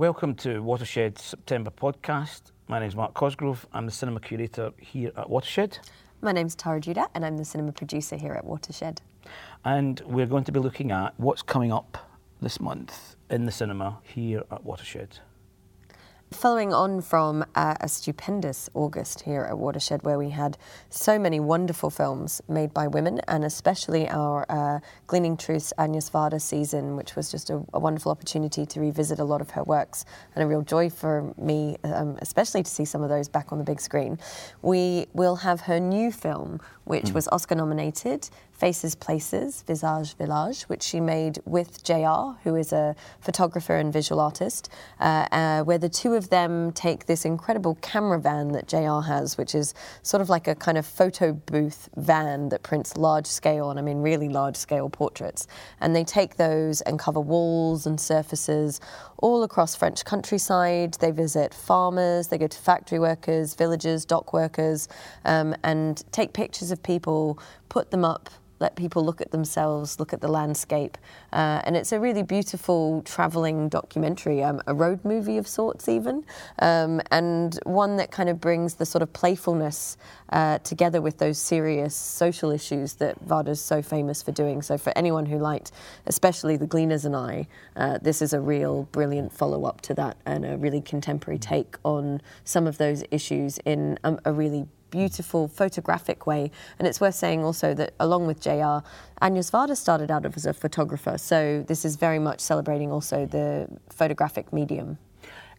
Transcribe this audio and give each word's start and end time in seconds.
Welcome 0.00 0.34
to 0.36 0.60
Watershed 0.62 1.18
September 1.18 1.70
podcast. 1.70 2.52
My 2.68 2.78
name 2.78 2.88
is 2.88 2.96
Mark 2.96 3.12
Cosgrove. 3.12 3.66
I'm 3.70 3.84
the 3.84 3.92
cinema 3.92 4.18
curator 4.18 4.72
here 4.78 5.12
at 5.14 5.28
Watershed. 5.28 5.78
My 6.22 6.32
name's 6.32 6.54
Tara 6.54 6.80
Judah, 6.80 7.08
and 7.14 7.22
I'm 7.22 7.36
the 7.36 7.44
cinema 7.44 7.72
producer 7.72 8.16
here 8.16 8.32
at 8.32 8.46
Watershed. 8.46 9.02
And 9.62 10.00
we're 10.06 10.24
going 10.24 10.44
to 10.44 10.52
be 10.52 10.58
looking 10.58 10.90
at 10.90 11.12
what's 11.18 11.42
coming 11.42 11.70
up 11.70 11.98
this 12.40 12.60
month 12.60 13.16
in 13.28 13.44
the 13.44 13.52
cinema 13.52 13.98
here 14.02 14.42
at 14.50 14.64
Watershed. 14.64 15.18
Following 16.32 16.72
on 16.72 17.00
from 17.00 17.44
uh, 17.56 17.74
a 17.80 17.88
stupendous 17.88 18.70
August 18.72 19.22
here 19.22 19.42
at 19.42 19.58
Watershed, 19.58 20.04
where 20.04 20.16
we 20.16 20.30
had 20.30 20.56
so 20.88 21.18
many 21.18 21.40
wonderful 21.40 21.90
films 21.90 22.40
made 22.48 22.72
by 22.72 22.86
women, 22.86 23.20
and 23.26 23.42
especially 23.42 24.08
our 24.08 24.46
uh, 24.48 24.78
Gleaning 25.08 25.36
Truths 25.36 25.72
Agnes 25.76 26.08
Varda 26.08 26.40
season, 26.40 26.94
which 26.94 27.16
was 27.16 27.32
just 27.32 27.50
a, 27.50 27.64
a, 27.74 27.80
wonderful 27.80 28.12
opportunity 28.12 28.64
to 28.64 28.80
revisit 28.80 29.18
a 29.18 29.24
lot 29.24 29.40
of 29.40 29.50
her 29.50 29.64
works, 29.64 30.04
and 30.36 30.44
a 30.44 30.46
real 30.46 30.62
joy 30.62 30.88
for 30.88 31.34
me, 31.36 31.76
um, 31.82 32.16
especially 32.22 32.62
to 32.62 32.70
see 32.70 32.84
some 32.84 33.02
of 33.02 33.08
those 33.08 33.28
back 33.28 33.50
on 33.50 33.58
the 33.58 33.64
big 33.64 33.80
screen. 33.80 34.16
We 34.62 35.08
will 35.12 35.36
have 35.36 35.62
her 35.62 35.80
new 35.80 36.12
film, 36.12 36.60
which 36.90 37.06
mm. 37.06 37.14
was 37.14 37.28
Oscar 37.28 37.54
nominated, 37.54 38.28
Faces 38.50 38.96
Places, 38.96 39.62
Visage 39.62 40.16
Village, 40.16 40.64
which 40.64 40.82
she 40.82 41.00
made 41.00 41.38
with 41.46 41.84
JR, 41.84 42.36
who 42.42 42.56
is 42.56 42.72
a 42.72 42.96
photographer 43.20 43.76
and 43.76 43.92
visual 43.92 44.20
artist, 44.20 44.68
uh, 44.98 45.24
uh, 45.30 45.62
where 45.62 45.78
the 45.78 45.88
two 45.88 46.14
of 46.14 46.30
them 46.30 46.72
take 46.72 47.06
this 47.06 47.24
incredible 47.24 47.76
camera 47.80 48.18
van 48.18 48.48
that 48.48 48.66
JR 48.66 49.06
has, 49.06 49.38
which 49.38 49.54
is 49.54 49.72
sort 50.02 50.20
of 50.20 50.28
like 50.28 50.48
a 50.48 50.56
kind 50.56 50.76
of 50.76 50.84
photo 50.84 51.32
booth 51.32 51.88
van 51.96 52.48
that 52.48 52.64
prints 52.64 52.96
large 52.96 53.26
scale, 53.26 53.70
and 53.70 53.78
I 53.78 53.82
mean 53.82 54.02
really 54.02 54.28
large 54.28 54.56
scale 54.56 54.90
portraits. 54.90 55.46
And 55.80 55.94
they 55.94 56.02
take 56.02 56.36
those 56.36 56.80
and 56.82 56.98
cover 56.98 57.20
walls 57.20 57.86
and 57.86 58.00
surfaces 58.00 58.80
all 59.18 59.44
across 59.44 59.76
French 59.76 60.04
countryside. 60.04 60.94
They 60.94 61.12
visit 61.12 61.54
farmers, 61.54 62.28
they 62.28 62.38
go 62.38 62.48
to 62.48 62.58
factory 62.58 62.98
workers, 62.98 63.54
villagers, 63.54 64.04
dock 64.04 64.32
workers, 64.32 64.88
um, 65.24 65.54
and 65.62 66.02
take 66.10 66.32
pictures 66.32 66.70
of 66.70 66.79
people, 66.82 67.38
put 67.68 67.90
them 67.90 68.04
up 68.04 68.30
let 68.60 68.76
people 68.76 69.02
look 69.04 69.20
at 69.20 69.30
themselves, 69.30 69.98
look 69.98 70.12
at 70.12 70.20
the 70.20 70.28
landscape. 70.28 70.98
Uh, 71.32 71.62
and 71.64 71.76
it's 71.76 71.92
a 71.92 71.98
really 71.98 72.22
beautiful 72.22 73.02
traveling 73.02 73.68
documentary, 73.68 74.42
um, 74.42 74.60
a 74.66 74.74
road 74.74 75.02
movie 75.04 75.38
of 75.38 75.48
sorts, 75.48 75.88
even, 75.88 76.24
um, 76.60 77.00
and 77.10 77.58
one 77.64 77.96
that 77.96 78.10
kind 78.10 78.28
of 78.28 78.40
brings 78.40 78.74
the 78.74 78.84
sort 78.84 79.00
of 79.02 79.12
playfulness 79.12 79.96
uh, 80.28 80.58
together 80.58 81.00
with 81.00 81.18
those 81.18 81.38
serious 81.38 81.96
social 81.96 82.50
issues 82.50 82.94
that 82.94 83.18
Varda's 83.26 83.60
so 83.60 83.80
famous 83.80 84.22
for 84.22 84.32
doing. 84.32 84.60
So, 84.60 84.76
for 84.76 84.92
anyone 84.94 85.26
who 85.26 85.38
liked, 85.38 85.72
especially 86.06 86.56
The 86.56 86.66
Gleaners 86.66 87.06
and 87.06 87.16
I, 87.16 87.48
uh, 87.76 87.98
this 88.02 88.20
is 88.20 88.34
a 88.34 88.40
real 88.40 88.84
brilliant 88.92 89.32
follow 89.32 89.64
up 89.64 89.80
to 89.82 89.94
that 89.94 90.18
and 90.26 90.44
a 90.44 90.58
really 90.58 90.82
contemporary 90.82 91.38
take 91.38 91.76
on 91.82 92.20
some 92.44 92.66
of 92.66 92.76
those 92.76 93.02
issues 93.10 93.58
in 93.64 93.98
um, 94.04 94.20
a 94.26 94.32
really 94.32 94.66
beautiful 94.90 95.48
photographic 95.48 96.26
way. 96.26 96.50
And 96.78 96.88
it's 96.88 97.00
worth 97.00 97.14
saying 97.14 97.44
also 97.44 97.74
that 97.74 97.94
along 98.00 98.26
with 98.26 98.40
JR, 98.40 98.78
Agnes 99.20 99.50
Varda 99.50 99.76
started 99.76 100.10
out 100.10 100.24
as 100.26 100.46
a 100.46 100.52
photographer. 100.52 101.18
So 101.18 101.64
this 101.66 101.84
is 101.84 101.96
very 101.96 102.18
much 102.18 102.40
celebrating 102.40 102.90
also 102.90 103.26
the 103.26 103.68
photographic 103.88 104.52
medium. 104.52 104.98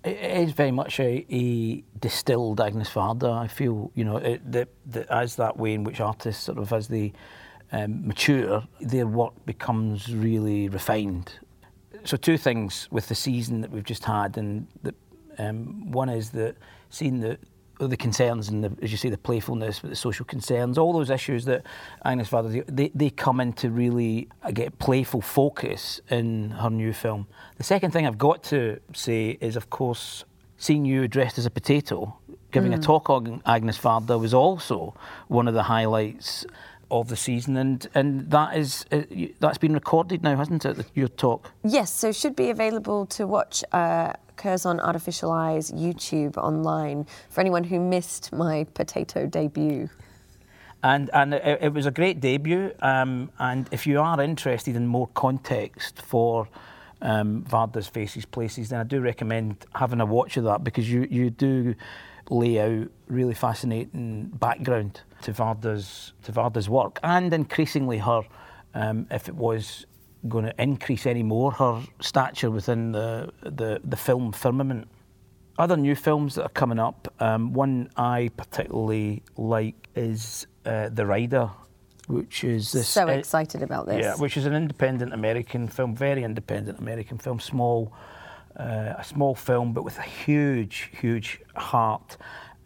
It 0.03 0.17
is 0.17 0.51
very 0.53 0.71
much 0.71 0.99
a, 0.99 1.25
a 1.29 1.83
distilled 1.99 2.59
Agnes 2.59 2.89
Varda. 2.89 3.31
I 3.31 3.47
feel, 3.47 3.91
you 3.93 4.03
know, 4.03 4.17
it, 4.17 4.51
that, 4.51 4.69
that 4.87 5.07
as 5.09 5.35
that 5.35 5.57
way 5.57 5.75
in 5.75 5.83
which 5.83 5.99
artists 5.99 6.43
sort 6.43 6.57
of 6.57 6.73
as 6.73 6.87
they 6.87 7.13
um, 7.71 8.07
mature, 8.07 8.63
their 8.79 9.05
work 9.05 9.33
becomes 9.45 10.13
really 10.13 10.69
refined. 10.69 11.33
So 12.03 12.17
two 12.17 12.37
things 12.37 12.87
with 12.91 13.07
the 13.07 13.15
season 13.15 13.61
that 13.61 13.69
we've 13.69 13.83
just 13.83 14.03
had, 14.03 14.37
and 14.37 14.67
the, 14.81 14.95
um, 15.37 15.91
one 15.91 16.09
is 16.09 16.31
that 16.31 16.55
seeing 16.89 17.19
the 17.19 17.37
the 17.87 17.97
concerns 17.97 18.49
and 18.49 18.63
the, 18.63 18.71
as 18.81 18.91
you 18.91 18.97
say, 18.97 19.09
the 19.09 19.17
playfulness, 19.17 19.79
the 19.79 19.95
social 19.95 20.25
concerns, 20.25 20.77
all 20.77 20.93
those 20.93 21.09
issues 21.09 21.45
that 21.45 21.65
Agnes 22.05 22.29
Varda, 22.29 22.63
they, 22.67 22.91
they 22.93 23.09
come 23.09 23.39
into 23.39 23.69
really 23.69 24.27
uh, 24.43 24.51
get 24.51 24.77
playful 24.79 25.21
focus 25.21 26.01
in 26.09 26.51
her 26.51 26.69
new 26.69 26.93
film. 26.93 27.27
The 27.57 27.63
second 27.63 27.91
thing 27.91 28.05
I've 28.05 28.17
got 28.17 28.43
to 28.43 28.79
say 28.93 29.37
is, 29.41 29.55
of 29.55 29.69
course, 29.69 30.25
seeing 30.57 30.85
you 30.85 31.07
dressed 31.07 31.37
as 31.37 31.45
a 31.45 31.49
potato, 31.49 32.17
giving 32.51 32.71
mm. 32.71 32.77
a 32.77 32.79
talk 32.79 33.09
on 33.09 33.41
Agnes 33.45 33.77
Varda 33.77 34.19
was 34.19 34.33
also 34.33 34.93
one 35.27 35.47
of 35.47 35.53
the 35.53 35.63
highlights 35.63 36.45
of 36.91 37.07
the 37.07 37.15
season, 37.15 37.57
and 37.57 37.87
and 37.95 38.29
that 38.29 38.55
is 38.55 38.85
uh, 38.91 39.01
that's 39.39 39.57
been 39.57 39.73
recorded 39.73 40.21
now, 40.21 40.35
hasn't 40.35 40.65
it? 40.65 40.85
Your 40.93 41.07
talk. 41.07 41.51
Yes, 41.63 41.91
so 41.91 42.11
should 42.11 42.35
be 42.35 42.49
available 42.49 43.05
to 43.07 43.25
watch. 43.25 43.63
Uh, 43.71 44.13
occurs 44.41 44.65
on 44.65 44.79
Artificial 44.79 45.31
Eyes 45.31 45.71
YouTube 45.71 46.35
online 46.37 47.05
for 47.29 47.41
anyone 47.41 47.63
who 47.63 47.79
missed 47.79 48.33
my 48.33 48.65
potato 48.73 49.27
debut. 49.27 49.89
And 50.83 51.11
and 51.13 51.35
it, 51.35 51.59
it 51.61 51.73
was 51.73 51.85
a 51.85 51.91
great 51.91 52.19
debut. 52.19 52.73
Um, 52.81 53.29
and 53.37 53.69
if 53.71 53.85
you 53.85 53.99
are 53.99 54.19
interested 54.19 54.75
in 54.75 54.87
more 54.87 55.07
context 55.13 56.01
for 56.01 56.47
um, 57.03 57.43
Varda's 57.43 57.87
Faces 57.87 58.25
Places, 58.25 58.69
then 58.69 58.79
I 58.79 58.83
do 58.83 58.99
recommend 58.99 59.65
having 59.75 60.01
a 60.01 60.05
watch 60.05 60.37
of 60.37 60.43
that 60.45 60.63
because 60.63 60.91
you 60.91 61.07
you 61.09 61.29
do 61.29 61.75
lay 62.29 62.59
out 62.59 62.87
really 63.07 63.33
fascinating 63.33 64.27
background 64.33 65.01
to 65.21 65.33
Varda's 65.33 66.13
to 66.23 66.31
Varda's 66.31 66.69
work 66.69 66.99
and 67.03 67.33
increasingly 67.33 67.97
her, 67.97 68.21
um, 68.73 69.07
if 69.11 69.27
it 69.27 69.35
was 69.35 69.85
going 70.27 70.45
to 70.45 70.61
increase 70.61 71.05
any 71.05 71.23
more 71.23 71.51
her 71.51 71.81
stature 71.99 72.51
within 72.51 72.91
the, 72.91 73.31
the, 73.41 73.81
the 73.83 73.97
film 73.97 74.31
firmament. 74.31 74.87
Other 75.57 75.77
new 75.77 75.95
films 75.95 76.35
that 76.35 76.43
are 76.43 76.49
coming 76.49 76.79
up, 76.79 77.13
um, 77.19 77.53
one 77.53 77.89
I 77.97 78.29
particularly 78.37 79.23
like 79.35 79.89
is 79.95 80.47
uh, 80.65 80.89
The 80.89 81.05
Rider, 81.05 81.49
which 82.07 82.43
is 82.43 82.71
this. 82.71 82.87
So 82.87 83.07
excited 83.07 83.61
about 83.61 83.85
this. 83.87 84.03
Yeah, 84.03 84.15
which 84.15 84.37
is 84.37 84.45
an 84.45 84.53
independent 84.53 85.13
American 85.13 85.67
film, 85.67 85.95
very 85.95 86.23
independent 86.23 86.79
American 86.79 87.17
film, 87.17 87.39
small, 87.39 87.93
uh, 88.57 88.95
a 88.97 89.03
small 89.03 89.35
film, 89.35 89.73
but 89.73 89.83
with 89.83 89.97
a 89.97 90.03
huge, 90.03 90.89
huge 90.99 91.41
heart 91.55 92.17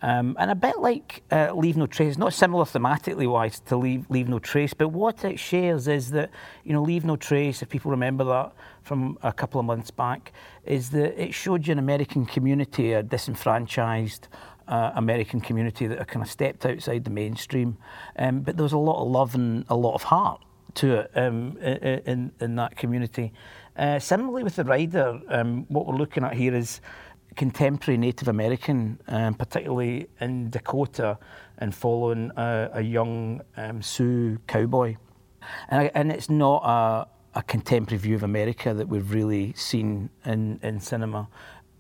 um, 0.05 0.35
and 0.39 0.51
a 0.51 0.55
bit 0.55 0.77
like 0.77 1.23
uh, 1.31 1.51
Leave 1.53 1.77
No 1.77 1.87
Trace, 1.87 2.15
not 2.15 2.31
similar 2.31 2.65
thematically 2.65 3.27
wise 3.27 3.59
to 3.61 3.75
Leave, 3.75 4.05
Leave 4.09 4.29
No 4.29 4.37
Trace, 4.37 4.73
but 4.73 4.89
what 4.89 5.25
it 5.25 5.39
shares 5.39 5.87
is 5.87 6.11
that, 6.11 6.29
you 6.63 6.73
know, 6.73 6.83
Leave 6.83 7.05
No 7.05 7.15
Trace, 7.15 7.63
if 7.63 7.69
people 7.69 7.89
remember 7.89 8.23
that 8.25 8.53
from 8.83 9.17
a 9.23 9.33
couple 9.33 9.59
of 9.59 9.65
months 9.65 9.89
back, 9.89 10.31
is 10.63 10.91
that 10.91 11.19
it 11.19 11.33
showed 11.33 11.65
you 11.65 11.71
an 11.71 11.79
American 11.79 12.25
community, 12.25 12.93
a 12.93 13.01
disenfranchised 13.01 14.27
uh, 14.67 14.91
American 14.95 15.41
community 15.41 15.87
that 15.87 16.07
kind 16.07 16.23
of 16.23 16.29
stepped 16.29 16.67
outside 16.67 17.03
the 17.03 17.09
mainstream. 17.09 17.77
Um, 18.17 18.41
but 18.41 18.57
there 18.57 18.63
was 18.63 18.73
a 18.73 18.77
lot 18.77 19.01
of 19.01 19.09
love 19.09 19.33
and 19.33 19.65
a 19.69 19.75
lot 19.75 19.95
of 19.95 20.03
heart 20.03 20.39
to 20.75 20.99
it 20.99 21.11
um, 21.15 21.57
in, 21.57 22.31
in 22.39 22.55
that 22.57 22.75
community. 22.75 23.33
Uh, 23.77 23.99
similarly 23.99 24.43
with 24.43 24.55
the 24.55 24.63
rider, 24.63 25.19
um, 25.29 25.65
what 25.67 25.85
we're 25.85 25.95
looking 25.95 26.23
at 26.23 26.33
here 26.33 26.55
is 26.55 26.79
contemporary 27.35 27.97
Native 27.97 28.29
American, 28.29 28.99
um, 29.07 29.33
particularly 29.33 30.07
in 30.21 30.49
Dakota, 30.49 31.17
and 31.57 31.75
following 31.75 32.31
a, 32.37 32.69
a 32.73 32.81
young 32.81 33.41
um, 33.57 33.81
Sioux 33.81 34.39
cowboy. 34.47 34.95
And, 35.67 35.91
and 35.93 36.11
it's 36.11 36.29
not 36.29 36.63
a, 36.63 37.39
a, 37.39 37.43
contemporary 37.43 37.99
view 37.99 38.15
of 38.15 38.23
America 38.23 38.73
that 38.73 38.87
we've 38.87 39.11
really 39.11 39.53
seen 39.53 40.09
in, 40.23 40.59
in 40.63 40.79
cinema. 40.79 41.27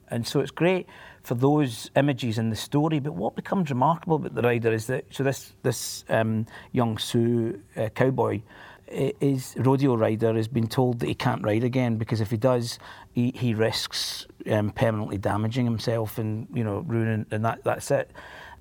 And 0.09 0.27
so 0.27 0.41
it's 0.41 0.51
great 0.51 0.87
for 1.23 1.33
those 1.33 1.89
images 1.95 2.37
in 2.37 2.49
the 2.49 2.55
story. 2.55 2.99
But 2.99 3.13
what 3.13 3.35
becomes 3.35 3.69
remarkable 3.69 4.17
about 4.17 4.35
the 4.35 4.41
rider 4.41 4.71
is 4.71 4.87
that 4.87 5.05
so 5.09 5.23
this 5.23 5.53
this 5.63 6.05
um, 6.09 6.45
young 6.73 6.97
Sioux 6.97 7.59
uh, 7.75 7.89
cowboy 7.89 8.41
is 8.87 9.55
rodeo 9.57 9.95
rider 9.95 10.33
has 10.33 10.47
been 10.47 10.67
told 10.67 10.99
that 10.99 11.07
he 11.07 11.15
can't 11.15 11.43
ride 11.43 11.63
again 11.63 11.97
because 11.97 12.21
if 12.21 12.29
he 12.31 12.37
does, 12.37 12.79
he, 13.13 13.31
he 13.35 13.53
risks 13.53 14.27
um, 14.49 14.69
permanently 14.71 15.17
damaging 15.17 15.65
himself 15.65 16.17
and 16.17 16.47
you 16.53 16.63
know 16.63 16.79
ruining, 16.85 17.25
and 17.31 17.43
that 17.45 17.63
that's 17.63 17.89
it. 17.91 18.11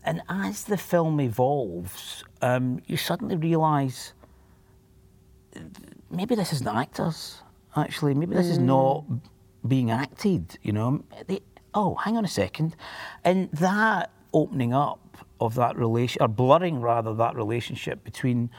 And 0.05 0.23
as 0.29 0.65
the 0.65 0.77
film 0.77 1.21
evolves, 1.21 2.25
um, 2.43 2.81
you 2.87 2.97
suddenly 2.97 3.37
realise 3.37 4.13
maybe 6.11 6.35
this 6.35 6.53
isn't 6.53 6.69
actors. 6.69 7.43
Actually, 7.77 8.15
maybe 8.15 8.35
this 8.35 8.47
mm. 8.47 8.53
is 8.53 8.59
not 8.59 9.05
being 9.67 9.91
acted. 9.91 10.59
You 10.63 10.73
know, 10.73 11.05
they, 11.27 11.41
oh, 11.75 11.95
hang 11.97 12.17
on 12.17 12.25
a 12.25 12.29
second, 12.29 12.77
and 13.25 13.51
that 13.53 14.11
opening 14.33 14.73
up 14.73 15.01
of 15.41 15.55
that 15.55 15.77
relation, 15.77 16.23
or 16.23 16.29
blurring 16.29 16.81
rather 16.81 17.15
that 17.15 17.35
relationship 17.35 18.05
between 18.05 18.51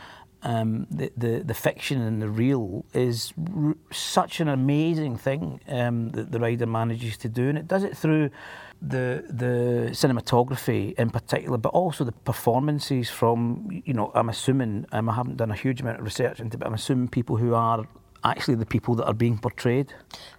um, 0.46 0.86
the, 0.92 1.12
the, 1.18 1.44
the 1.44 1.54
fiction 1.56 2.02
and 2.02 2.22
the 2.22 2.30
real 2.30 2.86
is 2.94 3.34
r- 3.56 3.76
such 3.92 4.40
an 4.40 4.48
amazing 4.48 5.18
thing 5.18 5.60
um, 5.68 6.12
that 6.12 6.32
the 6.32 6.40
rider 6.40 6.68
manages 6.68 7.18
to 7.18 7.30
do, 7.30 7.50
and 7.50 7.58
it 7.58 7.68
does 7.68 7.84
it 7.84 7.98
through 7.98 8.30
the 8.82 9.24
the 9.28 9.90
cinematography 9.92 10.94
in 11.00 11.10
particular, 11.10 11.58
but 11.58 11.70
also 11.70 12.04
the 12.04 12.12
performances 12.12 13.10
from 13.10 13.82
you 13.86 13.94
know 13.94 14.12
I'm 14.14 14.30
assuming 14.30 14.86
um, 14.92 15.10
I 15.10 15.16
haven't 15.16 15.38
done 15.38 15.50
a 15.50 15.56
huge 15.56 15.82
amount 15.82 16.00
of 16.00 16.06
research 16.06 16.40
into, 16.40 16.58
but 16.60 16.68
I'm 16.68 16.76
assuming 16.76 17.08
people 17.08 17.38
who 17.38 17.56
are 17.56 17.84
actually 18.24 18.56
the 18.56 18.66
people 18.66 18.94
that 18.96 19.06
are 19.06 19.14
being 19.14 19.40
portrayed. 19.40 19.94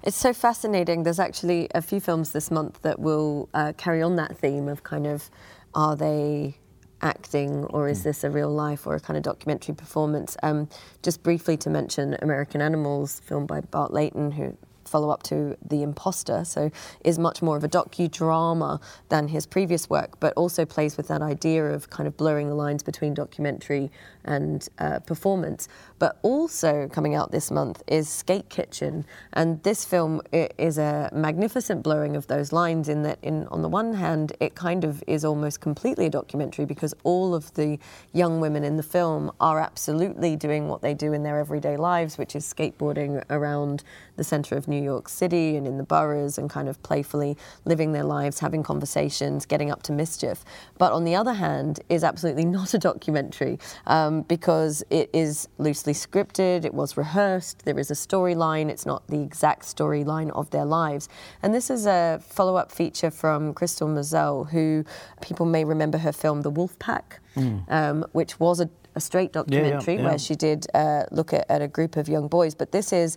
It's 0.04 0.16
so 0.16 0.32
fascinating. 0.32 1.02
There's 1.02 1.20
actually 1.20 1.68
a 1.74 1.82
few 1.82 2.00
films 2.00 2.30
this 2.30 2.50
month 2.50 2.82
that 2.82 3.00
will 3.00 3.48
uh, 3.54 3.72
carry 3.76 4.02
on 4.02 4.16
that 4.16 4.38
theme 4.38 4.68
of 4.68 4.84
kind 4.84 5.06
of 5.06 5.30
are 5.74 5.96
they 5.96 6.58
acting 7.02 7.64
or 7.66 7.88
is 7.88 8.02
this 8.02 8.24
a 8.24 8.30
real 8.30 8.50
life 8.50 8.86
or 8.86 8.94
a 8.94 9.00
kind 9.00 9.16
of 9.16 9.22
documentary 9.22 9.74
performance? 9.74 10.36
Um, 10.42 10.68
just 11.02 11.22
briefly 11.22 11.56
to 11.58 11.70
mention 11.70 12.16
American 12.22 12.60
Animals, 12.60 13.20
filmed 13.24 13.48
by 13.48 13.60
Bart 13.60 13.92
Layton, 13.92 14.32
who 14.32 14.56
follow 14.88 15.10
up 15.10 15.22
to 15.24 15.56
The 15.66 15.82
Imposter, 15.82 16.44
so 16.44 16.70
is 17.04 17.18
much 17.18 17.42
more 17.42 17.56
of 17.56 17.64
a 17.64 17.68
docudrama 17.68 18.80
than 19.08 19.28
his 19.28 19.46
previous 19.46 19.90
work, 19.90 20.18
but 20.20 20.32
also 20.34 20.64
plays 20.64 20.96
with 20.96 21.08
that 21.08 21.22
idea 21.22 21.64
of 21.64 21.90
kind 21.90 22.06
of 22.06 22.16
blurring 22.16 22.48
the 22.48 22.54
lines 22.54 22.82
between 22.82 23.14
documentary 23.14 23.90
and 24.26 24.68
uh, 24.78 24.98
performance. 25.00 25.68
But 25.98 26.18
also 26.22 26.88
coming 26.88 27.14
out 27.14 27.30
this 27.30 27.50
month 27.50 27.82
is 27.86 28.08
Skate 28.08 28.48
Kitchen, 28.48 29.06
and 29.32 29.62
this 29.62 29.84
film 29.84 30.20
is 30.32 30.78
a 30.78 31.08
magnificent 31.12 31.82
blurring 31.82 32.16
of 32.16 32.26
those 32.26 32.52
lines. 32.52 32.88
In 32.88 33.02
that, 33.02 33.18
in 33.22 33.46
on 33.48 33.62
the 33.62 33.68
one 33.68 33.94
hand, 33.94 34.32
it 34.40 34.54
kind 34.54 34.84
of 34.84 35.02
is 35.06 35.24
almost 35.24 35.60
completely 35.60 36.06
a 36.06 36.10
documentary 36.10 36.66
because 36.66 36.94
all 37.04 37.34
of 37.34 37.52
the 37.54 37.78
young 38.12 38.40
women 38.40 38.64
in 38.64 38.76
the 38.76 38.82
film 38.82 39.30
are 39.40 39.60
absolutely 39.60 40.36
doing 40.36 40.68
what 40.68 40.82
they 40.82 40.94
do 40.94 41.12
in 41.12 41.22
their 41.22 41.38
everyday 41.38 41.76
lives, 41.76 42.18
which 42.18 42.36
is 42.36 42.44
skateboarding 42.44 43.22
around 43.30 43.82
the 44.16 44.24
centre 44.24 44.56
of 44.56 44.68
New 44.68 44.82
York 44.82 45.08
City 45.08 45.56
and 45.56 45.66
in 45.66 45.76
the 45.76 45.82
boroughs 45.82 46.38
and 46.38 46.50
kind 46.50 46.68
of 46.68 46.82
playfully 46.82 47.36
living 47.64 47.92
their 47.92 48.04
lives, 48.04 48.40
having 48.40 48.62
conversations, 48.62 49.46
getting 49.46 49.70
up 49.70 49.82
to 49.84 49.92
mischief. 49.92 50.44
But 50.78 50.92
on 50.92 51.04
the 51.04 51.14
other 51.14 51.34
hand, 51.34 51.80
is 51.88 52.04
absolutely 52.04 52.44
not 52.56 52.74
a 52.74 52.78
documentary 52.78 53.58
um, 53.86 54.15
because 54.22 54.82
it 54.90 55.10
is 55.12 55.48
loosely 55.58 55.92
scripted, 55.92 56.64
it 56.64 56.74
was 56.74 56.96
rehearsed, 56.96 57.64
there 57.64 57.78
is 57.78 57.90
a 57.90 57.94
storyline, 57.94 58.68
it's 58.68 58.86
not 58.86 59.06
the 59.08 59.20
exact 59.20 59.62
storyline 59.62 60.30
of 60.30 60.50
their 60.50 60.64
lives. 60.64 61.08
And 61.42 61.54
this 61.54 61.70
is 61.70 61.86
a 61.86 62.20
follow 62.26 62.56
up 62.56 62.72
feature 62.72 63.10
from 63.10 63.54
Crystal 63.54 63.88
Moselle, 63.88 64.44
who 64.44 64.84
people 65.20 65.46
may 65.46 65.64
remember 65.64 65.98
her 65.98 66.12
film 66.12 66.42
The 66.42 66.50
Wolf 66.50 66.78
Pack, 66.78 67.20
mm. 67.36 67.70
um, 67.70 68.04
which 68.12 68.38
was 68.40 68.60
a, 68.60 68.68
a 68.94 69.00
straight 69.00 69.32
documentary 69.32 69.94
yeah, 69.94 70.00
yeah, 70.00 70.04
yeah. 70.04 70.10
where 70.10 70.18
she 70.18 70.34
did 70.34 70.66
uh, 70.74 71.04
look 71.10 71.32
at, 71.32 71.50
at 71.50 71.62
a 71.62 71.68
group 71.68 71.96
of 71.96 72.08
young 72.08 72.28
boys. 72.28 72.54
But 72.54 72.72
this 72.72 72.92
is 72.92 73.16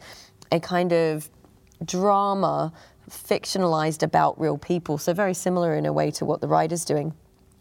a 0.52 0.60
kind 0.60 0.92
of 0.92 1.30
drama 1.86 2.74
fictionalized 3.10 4.04
about 4.04 4.40
real 4.40 4.58
people. 4.58 4.98
So, 4.98 5.14
very 5.14 5.34
similar 5.34 5.74
in 5.76 5.86
a 5.86 5.94
way 5.94 6.12
to 6.12 6.26
what 6.26 6.42
the 6.42 6.48
writer's 6.48 6.86
doing 6.86 7.14